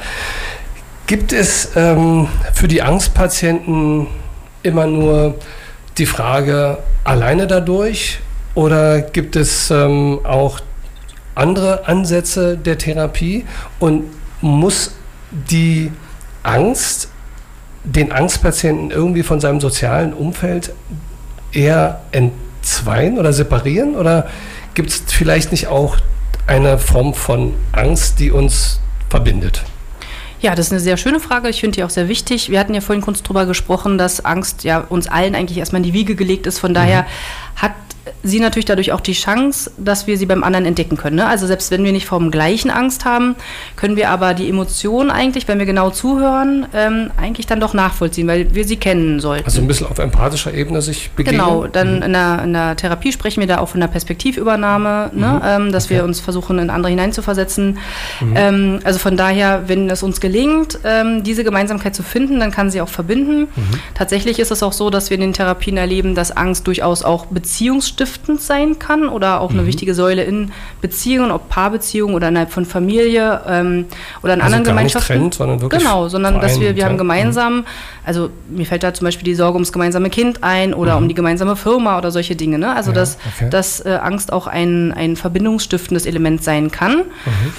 Gibt 1.06 1.32
es 1.32 1.70
ähm, 1.76 2.26
für 2.54 2.66
die 2.66 2.82
Angstpatienten 2.82 4.08
immer 4.64 4.88
nur 4.88 5.36
die 5.96 6.06
Frage 6.06 6.78
alleine 7.04 7.46
dadurch 7.46 8.18
oder 8.56 9.00
gibt 9.00 9.36
es 9.36 9.70
ähm, 9.70 10.18
auch 10.24 10.58
andere 11.36 11.86
Ansätze 11.86 12.56
der 12.56 12.78
Therapie 12.78 13.44
und 13.78 14.06
muss 14.40 14.90
die 15.30 15.92
Angst 16.42 17.09
den 17.84 18.12
Angstpatienten 18.12 18.90
irgendwie 18.90 19.22
von 19.22 19.40
seinem 19.40 19.60
sozialen 19.60 20.12
Umfeld 20.12 20.72
eher 21.52 22.00
entzweien 22.12 23.18
oder 23.18 23.32
separieren 23.32 23.96
oder 23.96 24.28
gibt 24.74 24.90
es 24.90 25.02
vielleicht 25.08 25.50
nicht 25.50 25.68
auch 25.68 25.96
eine 26.46 26.78
Form 26.78 27.14
von 27.14 27.54
Angst, 27.72 28.18
die 28.18 28.30
uns 28.30 28.80
verbindet? 29.08 29.64
Ja, 30.40 30.54
das 30.54 30.66
ist 30.66 30.72
eine 30.72 30.80
sehr 30.80 30.96
schöne 30.96 31.20
Frage. 31.20 31.50
Ich 31.50 31.60
finde 31.60 31.76
die 31.76 31.84
auch 31.84 31.90
sehr 31.90 32.08
wichtig. 32.08 32.48
Wir 32.48 32.58
hatten 32.58 32.72
ja 32.72 32.80
vorhin 32.80 33.02
kurz 33.02 33.22
drüber 33.22 33.44
gesprochen, 33.44 33.98
dass 33.98 34.24
Angst 34.24 34.64
ja 34.64 34.78
uns 34.78 35.06
allen 35.06 35.34
eigentlich 35.34 35.58
erstmal 35.58 35.80
in 35.80 35.82
die 35.84 35.92
Wiege 35.92 36.14
gelegt 36.14 36.46
ist. 36.46 36.58
Von 36.58 36.72
daher 36.72 37.06
hat 37.60 37.72
sie 38.22 38.40
natürlich 38.40 38.66
dadurch 38.66 38.92
auch 38.92 39.00
die 39.00 39.12
Chance, 39.12 39.70
dass 39.78 40.06
wir 40.06 40.16
sie 40.16 40.26
beim 40.26 40.44
anderen 40.44 40.66
entdecken 40.66 40.96
können. 40.96 41.16
Ne? 41.16 41.26
Also 41.26 41.46
selbst 41.46 41.70
wenn 41.70 41.84
wir 41.84 41.92
nicht 41.92 42.06
vom 42.06 42.30
gleichen 42.30 42.70
Angst 42.70 43.04
haben, 43.04 43.36
können 43.76 43.96
wir 43.96 44.10
aber 44.10 44.34
die 44.34 44.48
Emotionen 44.48 45.10
eigentlich, 45.10 45.48
wenn 45.48 45.58
wir 45.58 45.66
genau 45.66 45.90
zuhören, 45.90 46.66
ähm, 46.74 47.10
eigentlich 47.16 47.46
dann 47.46 47.60
doch 47.60 47.74
nachvollziehen, 47.74 48.26
weil 48.26 48.54
wir 48.54 48.64
sie 48.64 48.76
kennen 48.76 49.20
sollten. 49.20 49.44
Also 49.44 49.60
ein 49.60 49.66
bisschen 49.66 49.86
auf 49.86 49.98
empathischer 49.98 50.52
Ebene 50.52 50.82
sich 50.82 51.10
begegnen. 51.10 51.40
Genau, 51.40 51.66
dann 51.66 52.02
in, 52.02 52.12
der, 52.12 52.42
in 52.44 52.52
der 52.52 52.76
Therapie 52.76 53.12
sprechen 53.12 53.40
wir 53.40 53.46
da 53.46 53.58
auch 53.58 53.68
von 53.68 53.80
der 53.80 53.88
Perspektivübernahme, 53.88 55.10
ne? 55.14 55.40
ähm, 55.44 55.72
dass 55.72 55.90
wir 55.90 56.04
uns 56.04 56.20
versuchen, 56.20 56.58
in 56.58 56.70
andere 56.70 56.90
hineinzuversetzen. 56.90 57.78
Ähm, 58.34 58.80
also 58.84 58.98
von 58.98 59.16
daher, 59.16 59.68
wenn 59.68 59.88
es 59.88 60.02
uns 60.02 60.20
gelingt, 60.20 60.78
ähm, 60.84 61.22
diese 61.22 61.44
Gemeinsamkeit 61.44 61.94
zu 61.94 62.02
finden, 62.02 62.40
dann 62.40 62.50
kann 62.50 62.70
sie 62.70 62.80
auch 62.80 62.88
verbinden. 62.88 63.48
Tatsächlich 63.94 64.38
ist 64.38 64.50
es 64.50 64.62
auch 64.62 64.72
so, 64.72 64.90
dass 64.90 65.10
wir 65.10 65.14
in 65.16 65.20
den 65.20 65.32
Therapien 65.32 65.76
erleben, 65.76 66.14
dass 66.14 66.30
Angst 66.30 66.66
durchaus 66.66 67.02
auch 67.02 67.26
beziehungsstiftend 67.50 68.40
sein 68.40 68.78
kann 68.78 69.08
oder 69.08 69.40
auch 69.40 69.50
eine 69.50 69.66
wichtige 69.66 69.92
Säule 69.94 70.22
in 70.22 70.52
Beziehungen, 70.80 71.32
ob 71.32 71.48
Paarbeziehungen 71.48 72.14
oder 72.14 72.28
innerhalb 72.28 72.52
von 72.52 72.64
Familie 72.64 73.40
ähm, 73.46 73.86
oder 74.22 74.34
in 74.34 74.40
Also 74.40 74.54
anderen 74.54 74.64
gar 74.64 74.82
nicht 74.82 74.92
Gemeinschaften. 74.94 75.14
trennt, 75.16 75.34
sondern 75.34 75.60
wirklich 75.60 75.82
Genau, 75.82 76.08
sondern 76.08 76.40
dass 76.40 76.60
wir, 76.60 76.76
wir 76.76 76.84
haben 76.84 76.92
ja. 76.92 76.98
gemeinsam, 76.98 77.64
also 78.04 78.30
mir 78.48 78.66
fällt 78.66 78.84
da 78.84 78.94
zum 78.94 79.04
Beispiel 79.04 79.24
die 79.24 79.34
Sorge 79.34 79.54
ums 79.54 79.72
gemeinsame 79.72 80.10
Kind 80.10 80.44
ein 80.44 80.72
oder 80.74 80.96
um 80.96 81.08
die 81.08 81.14
gemeinsame 81.14 81.56
Firma 81.56 81.98
oder 81.98 82.10
solche 82.12 82.36
Dinge. 82.36 82.58
Ne? 82.58 82.74
Also 82.74 82.90
Mhm. 82.90 82.96
Ja, 82.96 83.00
dass, 83.00 83.18
okay. 83.36 83.50
dass 83.50 83.80
äh, 83.84 83.98
Angst 84.00 84.32
auch 84.32 84.46
ein, 84.46 84.92
ein 84.92 85.16
verbindungsstiftendes 85.16 86.06
Element 86.06 86.42
sein 86.44 86.70
kann. 86.70 86.98
Mhm. 86.98 87.52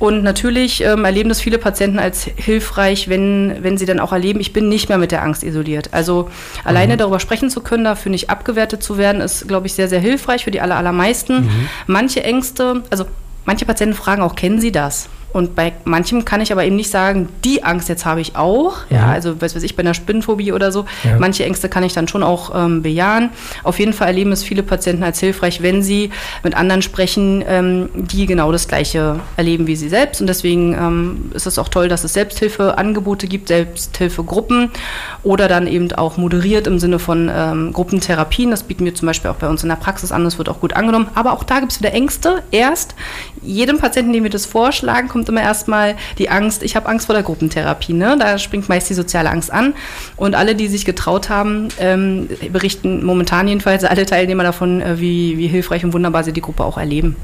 Und 0.00 0.24
natürlich 0.24 0.82
ähm, 0.82 1.04
erleben 1.04 1.28
das 1.28 1.40
viele 1.40 1.58
Patienten 1.58 1.98
als 1.98 2.24
hilfreich, 2.24 3.08
wenn, 3.08 3.58
wenn 3.60 3.76
sie 3.78 3.84
dann 3.86 4.00
auch 4.00 4.12
erleben, 4.12 4.40
ich 4.40 4.52
bin 4.52 4.68
nicht 4.68 4.88
mehr 4.88 4.98
mit 4.98 5.12
der 5.12 5.22
Angst 5.22 5.44
isoliert. 5.44 5.90
Also 5.92 6.22
Mhm. 6.24 6.28
alleine 6.64 6.96
darüber 6.96 7.20
sprechen 7.20 7.50
zu 7.50 7.60
können, 7.60 7.84
dafür 7.84 8.10
nicht 8.10 8.30
abgewertet 8.30 8.82
zu 8.82 8.96
werden, 8.98 9.20
ist, 9.20 9.46
glaube 9.46 9.66
ich, 9.66 9.74
sehr, 9.74 9.88
sehr 9.88 10.00
hilfreich 10.00 10.44
für 10.44 10.50
die 10.50 10.60
aller, 10.62 10.76
allermeisten. 10.76 11.42
Mhm. 11.44 11.68
Manche 11.86 12.24
Ängste, 12.24 12.82
also 12.90 13.04
manche 13.44 13.66
Patienten 13.66 13.94
fragen 13.94 14.22
auch, 14.22 14.34
kennen 14.34 14.58
sie 14.60 14.72
das? 14.72 15.08
Und 15.32 15.54
bei 15.54 15.72
manchem 15.84 16.24
kann 16.24 16.40
ich 16.40 16.52
aber 16.52 16.64
eben 16.64 16.76
nicht 16.76 16.90
sagen, 16.90 17.28
die 17.44 17.62
Angst 17.62 17.88
jetzt 17.88 18.04
habe 18.04 18.20
ich 18.20 18.36
auch. 18.36 18.78
Ja, 18.90 19.06
also 19.06 19.40
was 19.40 19.54
weiß 19.54 19.62
ich, 19.62 19.76
bei 19.76 19.80
einer 19.80 19.94
Spinnenphobie 19.94 20.52
oder 20.52 20.72
so. 20.72 20.86
Ja. 21.04 21.18
Manche 21.18 21.44
Ängste 21.44 21.68
kann 21.68 21.84
ich 21.84 21.92
dann 21.92 22.08
schon 22.08 22.22
auch 22.22 22.52
ähm, 22.54 22.82
bejahen. 22.82 23.30
Auf 23.62 23.78
jeden 23.78 23.92
Fall 23.92 24.08
erleben 24.08 24.32
es 24.32 24.42
viele 24.42 24.62
Patienten 24.62 25.02
als 25.02 25.20
hilfreich, 25.20 25.62
wenn 25.62 25.82
sie 25.82 26.10
mit 26.42 26.54
anderen 26.56 26.82
sprechen, 26.82 27.44
ähm, 27.46 27.88
die 27.94 28.26
genau 28.26 28.50
das 28.52 28.68
Gleiche 28.68 29.20
erleben 29.36 29.66
wie 29.66 29.76
sie 29.76 29.88
selbst. 29.88 30.20
Und 30.20 30.26
deswegen 30.26 30.74
ähm, 30.74 31.30
ist 31.34 31.46
es 31.46 31.58
auch 31.58 31.68
toll, 31.68 31.88
dass 31.88 32.04
es 32.04 32.12
Selbsthilfeangebote 32.14 33.26
gibt, 33.26 33.48
Selbsthilfegruppen 33.48 34.70
oder 35.22 35.48
dann 35.48 35.66
eben 35.66 35.92
auch 35.92 36.16
moderiert 36.16 36.66
im 36.66 36.78
Sinne 36.78 36.98
von 36.98 37.30
ähm, 37.32 37.72
Gruppentherapien. 37.72 38.50
Das 38.50 38.64
bieten 38.64 38.84
wir 38.84 38.94
zum 38.94 39.06
Beispiel 39.06 39.30
auch 39.30 39.36
bei 39.36 39.48
uns 39.48 39.62
in 39.62 39.68
der 39.68 39.76
Praxis 39.76 40.12
an. 40.12 40.24
Das 40.24 40.38
wird 40.38 40.48
auch 40.48 40.60
gut 40.60 40.74
angenommen. 40.74 41.08
Aber 41.14 41.32
auch 41.32 41.44
da 41.44 41.60
gibt 41.60 41.72
es 41.72 41.80
wieder 41.80 41.92
Ängste. 41.92 42.42
Erst 42.50 42.94
jedem 43.42 43.78
Patienten, 43.78 44.12
dem 44.12 44.24
wir 44.24 44.30
das 44.30 44.46
vorschlagen, 44.46 45.08
kommt 45.08 45.19
immer 45.28 45.42
erstmal 45.42 45.96
die 46.18 46.30
Angst, 46.30 46.62
ich 46.62 46.76
habe 46.76 46.88
Angst 46.88 47.06
vor 47.06 47.14
der 47.14 47.22
Gruppentherapie. 47.22 47.92
Ne? 47.92 48.16
Da 48.18 48.38
springt 48.38 48.68
meist 48.68 48.88
die 48.90 48.94
soziale 48.94 49.30
Angst 49.30 49.52
an. 49.52 49.74
Und 50.16 50.34
alle, 50.34 50.54
die 50.54 50.68
sich 50.68 50.84
getraut 50.84 51.28
haben, 51.28 51.68
ähm, 51.78 52.28
berichten 52.52 53.04
momentan 53.04 53.48
jedenfalls 53.48 53.84
alle 53.84 54.06
Teilnehmer 54.06 54.42
davon, 54.42 54.80
äh, 54.80 55.00
wie, 55.00 55.38
wie 55.38 55.48
hilfreich 55.48 55.84
und 55.84 55.92
wunderbar 55.92 56.24
sie 56.24 56.32
die 56.32 56.40
Gruppe 56.40 56.64
auch 56.64 56.78
erleben. 56.78 57.16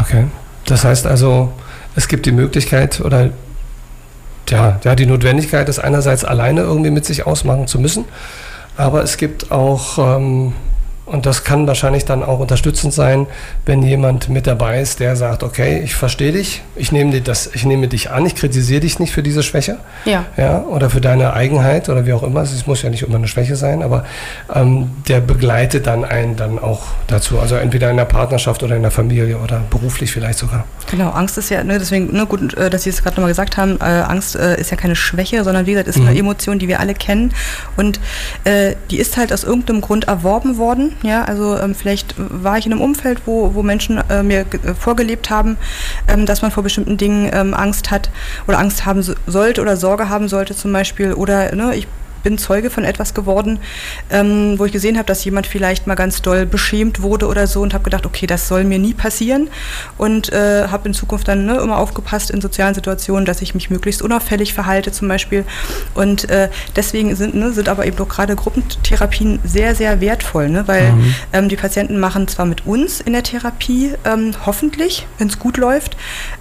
Okay. 0.00 0.26
Das 0.66 0.84
heißt 0.84 1.06
also, 1.06 1.52
es 1.94 2.08
gibt 2.08 2.26
die 2.26 2.32
Möglichkeit 2.32 3.00
oder 3.00 3.30
ja, 4.48 4.80
ja, 4.84 4.94
die 4.94 5.06
Notwendigkeit, 5.06 5.68
das 5.68 5.78
einerseits 5.78 6.24
alleine 6.24 6.62
irgendwie 6.62 6.90
mit 6.90 7.04
sich 7.04 7.26
ausmachen 7.26 7.66
zu 7.66 7.78
müssen, 7.78 8.04
aber 8.76 9.02
es 9.02 9.16
gibt 9.16 9.50
auch, 9.50 9.98
ähm, 9.98 10.52
und 11.06 11.26
das 11.26 11.44
kann 11.44 11.66
wahrscheinlich 11.66 12.04
dann 12.04 12.22
auch 12.22 12.38
unterstützend 12.40 12.94
sein, 12.94 13.26
wenn 13.66 13.82
jemand 13.82 14.28
mit 14.28 14.46
dabei 14.46 14.80
ist, 14.80 15.00
der 15.00 15.16
sagt, 15.16 15.42
okay, 15.42 15.80
ich 15.84 15.94
verstehe 15.94 16.32
dich, 16.32 16.62
ich 16.76 16.92
nehme, 16.92 17.10
dir 17.12 17.20
das, 17.20 17.50
ich 17.54 17.64
nehme 17.66 17.88
dich 17.88 18.10
an, 18.10 18.24
ich 18.24 18.34
kritisiere 18.34 18.80
dich 18.80 18.98
nicht 18.98 19.12
für 19.12 19.22
diese 19.22 19.42
Schwäche, 19.42 19.78
Ja. 20.06 20.24
ja, 20.36 20.62
oder 20.62 20.88
für 20.88 21.00
deine 21.00 21.34
Eigenheit 21.34 21.88
oder 21.88 22.06
wie 22.06 22.12
auch 22.14 22.22
immer. 22.22 22.40
Es 22.42 22.66
muss 22.66 22.82
ja 22.82 22.88
nicht 22.90 23.02
immer 23.02 23.16
eine 23.16 23.28
Schwäche 23.28 23.56
sein, 23.56 23.82
aber 23.82 24.04
ähm, 24.54 24.90
der 25.08 25.20
begleitet 25.20 25.86
dann 25.86 26.04
einen 26.04 26.36
dann 26.36 26.58
auch 26.58 26.82
dazu. 27.06 27.38
Also 27.38 27.56
entweder 27.56 27.90
in 27.90 27.96
der 27.98 28.06
Partnerschaft 28.06 28.62
oder 28.62 28.74
in 28.76 28.82
der 28.82 28.90
Familie 28.90 29.36
oder 29.38 29.60
beruflich 29.70 30.10
vielleicht 30.10 30.38
sogar. 30.38 30.64
Genau, 30.90 31.10
Angst 31.10 31.36
ist 31.36 31.50
ja, 31.50 31.62
ne, 31.64 31.78
deswegen, 31.78 32.12
ne, 32.12 32.24
gut, 32.24 32.54
äh, 32.54 32.70
dass 32.70 32.84
Sie 32.84 32.90
es 32.90 33.02
gerade 33.02 33.16
nochmal 33.16 33.30
gesagt 33.30 33.56
haben, 33.58 33.78
äh, 33.80 33.84
Angst 33.84 34.36
äh, 34.36 34.58
ist 34.58 34.70
ja 34.70 34.76
keine 34.76 34.96
Schwäche, 34.96 35.44
sondern 35.44 35.66
wie 35.66 35.72
gesagt, 35.72 35.88
ist 35.88 36.00
eine 36.00 36.16
Emotion, 36.18 36.58
die 36.58 36.68
wir 36.68 36.80
alle 36.80 36.94
kennen. 36.94 37.32
Und 37.76 38.00
äh, 38.44 38.74
die 38.90 38.98
ist 38.98 39.16
halt 39.18 39.32
aus 39.32 39.44
irgendeinem 39.44 39.82
Grund 39.82 40.08
erworben 40.08 40.56
worden. 40.56 40.93
Ja, 41.02 41.24
also 41.24 41.58
ähm, 41.58 41.74
vielleicht 41.74 42.14
war 42.16 42.56
ich 42.56 42.66
in 42.66 42.72
einem 42.72 42.80
Umfeld, 42.80 43.22
wo, 43.26 43.54
wo 43.54 43.62
Menschen 43.62 43.98
äh, 44.08 44.22
mir 44.22 44.40
äh, 44.40 44.74
vorgelebt 44.74 45.30
haben, 45.30 45.56
ähm, 46.08 46.26
dass 46.26 46.42
man 46.42 46.50
vor 46.50 46.62
bestimmten 46.62 46.96
Dingen 46.96 47.30
ähm, 47.32 47.52
Angst 47.54 47.90
hat 47.90 48.10
oder 48.46 48.58
Angst 48.58 48.86
haben 48.86 49.02
so, 49.02 49.14
sollte 49.26 49.60
oder 49.60 49.76
Sorge 49.76 50.08
haben 50.08 50.28
sollte 50.28 50.56
zum 50.56 50.72
Beispiel. 50.72 51.12
Oder 51.12 51.54
ne, 51.54 51.74
ich 51.74 51.86
bin 52.24 52.38
Zeuge 52.38 52.70
von 52.70 52.82
etwas 52.82 53.14
geworden, 53.14 53.60
ähm, 54.10 54.58
wo 54.58 54.64
ich 54.64 54.72
gesehen 54.72 54.96
habe, 54.96 55.06
dass 55.06 55.24
jemand 55.24 55.46
vielleicht 55.46 55.86
mal 55.86 55.94
ganz 55.94 56.22
doll 56.22 56.46
beschämt 56.46 57.02
wurde 57.02 57.28
oder 57.28 57.46
so 57.46 57.60
und 57.60 57.74
habe 57.74 57.84
gedacht, 57.84 58.06
okay, 58.06 58.26
das 58.26 58.48
soll 58.48 58.64
mir 58.64 58.80
nie 58.80 58.94
passieren. 58.94 59.48
Und 59.98 60.32
äh, 60.32 60.66
habe 60.68 60.88
in 60.88 60.94
Zukunft 60.94 61.28
dann 61.28 61.46
ne, 61.46 61.56
immer 61.58 61.78
aufgepasst 61.78 62.30
in 62.30 62.40
sozialen 62.40 62.74
Situationen, 62.74 63.26
dass 63.26 63.42
ich 63.42 63.54
mich 63.54 63.70
möglichst 63.70 64.02
unauffällig 64.02 64.54
verhalte 64.54 64.90
zum 64.90 65.06
Beispiel. 65.06 65.44
Und 65.94 66.28
äh, 66.30 66.48
deswegen 66.74 67.14
sind, 67.14 67.34
ne, 67.34 67.52
sind 67.52 67.68
aber 67.68 67.86
eben 67.86 67.98
auch 67.98 68.08
gerade 68.08 68.34
Gruppentherapien 68.34 69.38
sehr, 69.44 69.74
sehr 69.74 70.00
wertvoll, 70.00 70.48
ne, 70.48 70.66
weil 70.66 70.94
ähm, 71.32 71.48
die 71.48 71.56
Patienten 71.56 71.98
machen 72.00 72.26
zwar 72.26 72.46
mit 72.46 72.66
uns 72.66 73.00
in 73.00 73.12
der 73.12 73.22
Therapie 73.22 73.92
ähm, 74.04 74.32
hoffentlich, 74.46 75.06
wenn 75.18 75.28
es 75.28 75.38
gut 75.38 75.58
läuft, 75.58 75.96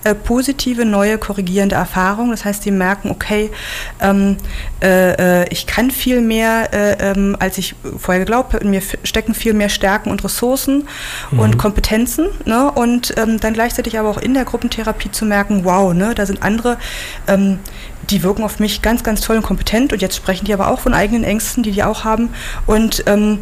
äh, 0.05 0.15
positive, 0.15 0.85
neue, 0.85 1.17
korrigierende 1.17 1.75
Erfahrungen. 1.75 2.31
Das 2.31 2.45
heißt, 2.45 2.63
sie 2.63 2.71
merken, 2.71 3.11
okay, 3.11 3.51
ähm, 3.99 4.37
äh, 4.81 5.41
äh, 5.41 5.47
ich 5.49 5.67
kann 5.67 5.72
viel 5.91 6.21
mehr, 6.21 6.71
äh, 6.73 7.11
ähm, 7.11 7.35
als 7.39 7.57
ich 7.57 7.75
vorher 7.97 8.23
geglaubt 8.23 8.53
habe. 8.53 8.63
In 8.63 8.69
mir 8.69 8.81
stecken 9.03 9.33
viel 9.33 9.53
mehr 9.53 9.69
Stärken 9.69 10.11
und 10.11 10.23
Ressourcen 10.23 10.87
und 11.31 11.57
Kompetenzen. 11.57 12.27
Ne? 12.45 12.71
Und 12.71 13.13
ähm, 13.17 13.39
dann 13.39 13.53
gleichzeitig 13.53 13.97
aber 13.97 14.09
auch 14.09 14.17
in 14.17 14.33
der 14.33 14.45
Gruppentherapie 14.45 15.11
zu 15.11 15.25
merken, 15.25 15.65
wow, 15.65 15.93
ne, 15.93 16.13
da 16.13 16.25
sind 16.25 16.43
andere, 16.43 16.77
ähm, 17.27 17.59
die 18.09 18.21
wirken 18.21 18.43
auf 18.43 18.59
mich 18.59 18.81
ganz, 18.81 19.03
ganz 19.03 19.21
toll 19.21 19.37
und 19.37 19.43
kompetent. 19.43 19.93
Und 19.93 20.01
jetzt 20.01 20.15
sprechen 20.15 20.45
die 20.45 20.53
aber 20.53 20.67
auch 20.67 20.79
von 20.79 20.93
eigenen 20.93 21.23
Ängsten, 21.23 21.63
die 21.63 21.71
die 21.71 21.83
auch 21.83 22.03
haben. 22.03 22.29
Und 22.67 23.03
ähm, 23.07 23.39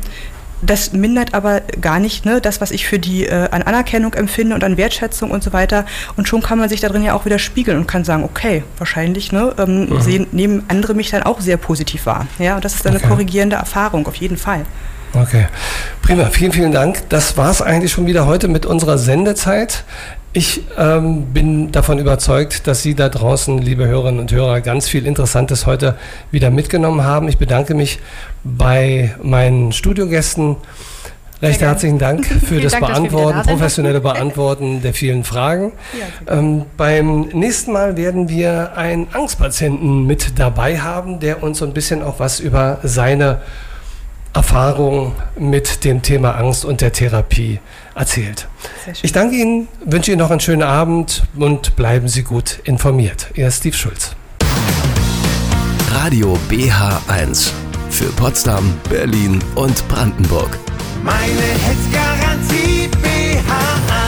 das 0.62 0.94
mindert 0.94 1.34
aber 1.34 1.62
gar 1.82 2.00
nicht 2.00 2.26
ne, 2.26 2.42
das, 2.42 2.62
was 2.62 2.72
ich 2.72 2.86
für 2.86 3.00
die 3.00 3.26
äh, 3.26 3.50
an 3.52 3.64
Anerkennung 3.64 4.14
empfinde 4.14 4.56
und 4.56 4.64
an 4.64 4.78
Wertschätzung 4.78 5.32
und 5.32 5.44
so 5.44 5.54
weiter. 5.54 5.86
Und 6.18 6.28
schon 6.28 6.42
kann 6.42 6.60
man 6.60 6.70
sich 6.70 6.80
da 6.80 6.90
drin 6.90 7.04
ja 7.04 7.14
auch 7.14 7.26
wieder 7.26 7.40
spiegeln 7.40 7.78
und 7.78 7.88
kann 7.88 8.04
sagen, 8.04 8.24
okay, 8.24 8.64
wahrscheinlich 8.78 9.32
ne, 9.32 9.54
ähm, 9.58 10.00
sehen, 10.02 10.28
nehmen 10.32 10.64
andere 10.68 10.94
mich 10.94 11.10
dann 11.10 11.24
auch 11.24 11.42
sehr 11.42 11.58
positiv 11.58 12.06
wahr. 12.06 12.28
Ja, 12.40 12.56
und 12.56 12.66
das 12.66 12.76
ist 12.76 12.86
dann 12.86 12.96
Okay. 12.96 13.04
eine 13.06 13.14
korrigierende 13.14 13.56
Erfahrung, 13.56 14.06
auf 14.08 14.16
jeden 14.16 14.38
Fall. 14.38 14.66
Okay, 15.14 15.48
prima. 16.02 16.26
Vielen, 16.26 16.52
vielen 16.52 16.72
Dank. 16.72 17.10
Das 17.10 17.36
war 17.38 17.50
es 17.52 17.62
eigentlich 17.62 17.92
schon 17.92 18.06
wieder 18.06 18.26
heute 18.26 18.48
mit 18.48 18.66
unserer 18.66 18.98
Sendezeit. 18.98 19.84
Ich 20.34 20.62
ähm, 20.78 21.26
bin 21.34 21.74
davon 21.74 22.00
überzeugt, 22.00 22.66
dass 22.66 22.82
Sie 22.82 22.96
da 22.96 23.10
draußen, 23.10 23.58
liebe 23.58 23.86
Hörerinnen 23.86 24.22
und 24.22 24.32
Hörer, 24.32 24.62
ganz 24.62 24.88
viel 24.88 25.06
Interessantes 25.06 25.66
heute 25.66 25.96
wieder 26.32 26.50
mitgenommen 26.50 27.04
haben. 27.04 27.28
Ich 27.28 27.38
bedanke 27.38 27.74
mich 27.74 28.00
bei 28.46 29.14
meinen 29.22 29.74
Studiogästen. 29.74 30.56
Recht 31.42 31.60
herzlichen 31.60 31.98
Dank 31.98 32.26
für 32.46 32.62
das 32.62 32.72
Dank, 32.72 32.86
Beantworten, 32.86 33.40
da 33.40 33.52
professionelle 33.52 34.00
Beantworten 34.02 34.82
der 34.82 34.94
vielen 34.94 35.26
Fragen. 35.26 35.74
Ähm, 36.30 36.64
beim 36.78 37.24
nächsten 37.34 37.74
Mal 37.74 37.98
werden 37.98 38.30
wir 38.30 38.78
einen 38.78 39.08
Angstpatienten 39.12 40.08
mit 40.08 40.40
dabei 40.40 40.80
haben, 40.80 41.20
der 41.20 41.44
uns 41.44 41.58
so 41.58 41.66
ein 41.66 41.74
bisschen 41.74 42.02
auch 42.02 42.20
was 42.20 42.40
über 42.40 42.78
seine 42.84 43.42
Erfahrung 44.34 45.12
mit 45.38 45.84
dem 45.84 46.02
Thema 46.02 46.38
Angst 46.38 46.64
und 46.64 46.80
der 46.80 46.94
Therapie 46.94 47.60
erzählt. 48.02 48.48
Ich 49.04 49.12
danke 49.12 49.36
Ihnen, 49.36 49.68
wünsche 49.86 50.12
Ihnen 50.12 50.20
noch 50.20 50.32
einen 50.32 50.40
schönen 50.40 50.64
Abend 50.64 51.24
und 51.38 51.76
bleiben 51.76 52.08
Sie 52.08 52.24
gut 52.24 52.60
informiert. 52.64 53.30
Ihr 53.36 53.50
Steve 53.52 53.78
Schulz. 53.78 54.16
Radio 55.92 56.38
BH1 56.50 57.52
für 57.90 58.12
Potsdam, 58.14 58.74
Berlin 58.90 59.40
und 59.56 59.88
Brandenburg. 59.88 60.58
Meine 61.04 61.22
Hits 61.22 61.92
Garantie 61.92 62.90
BH 63.04 64.01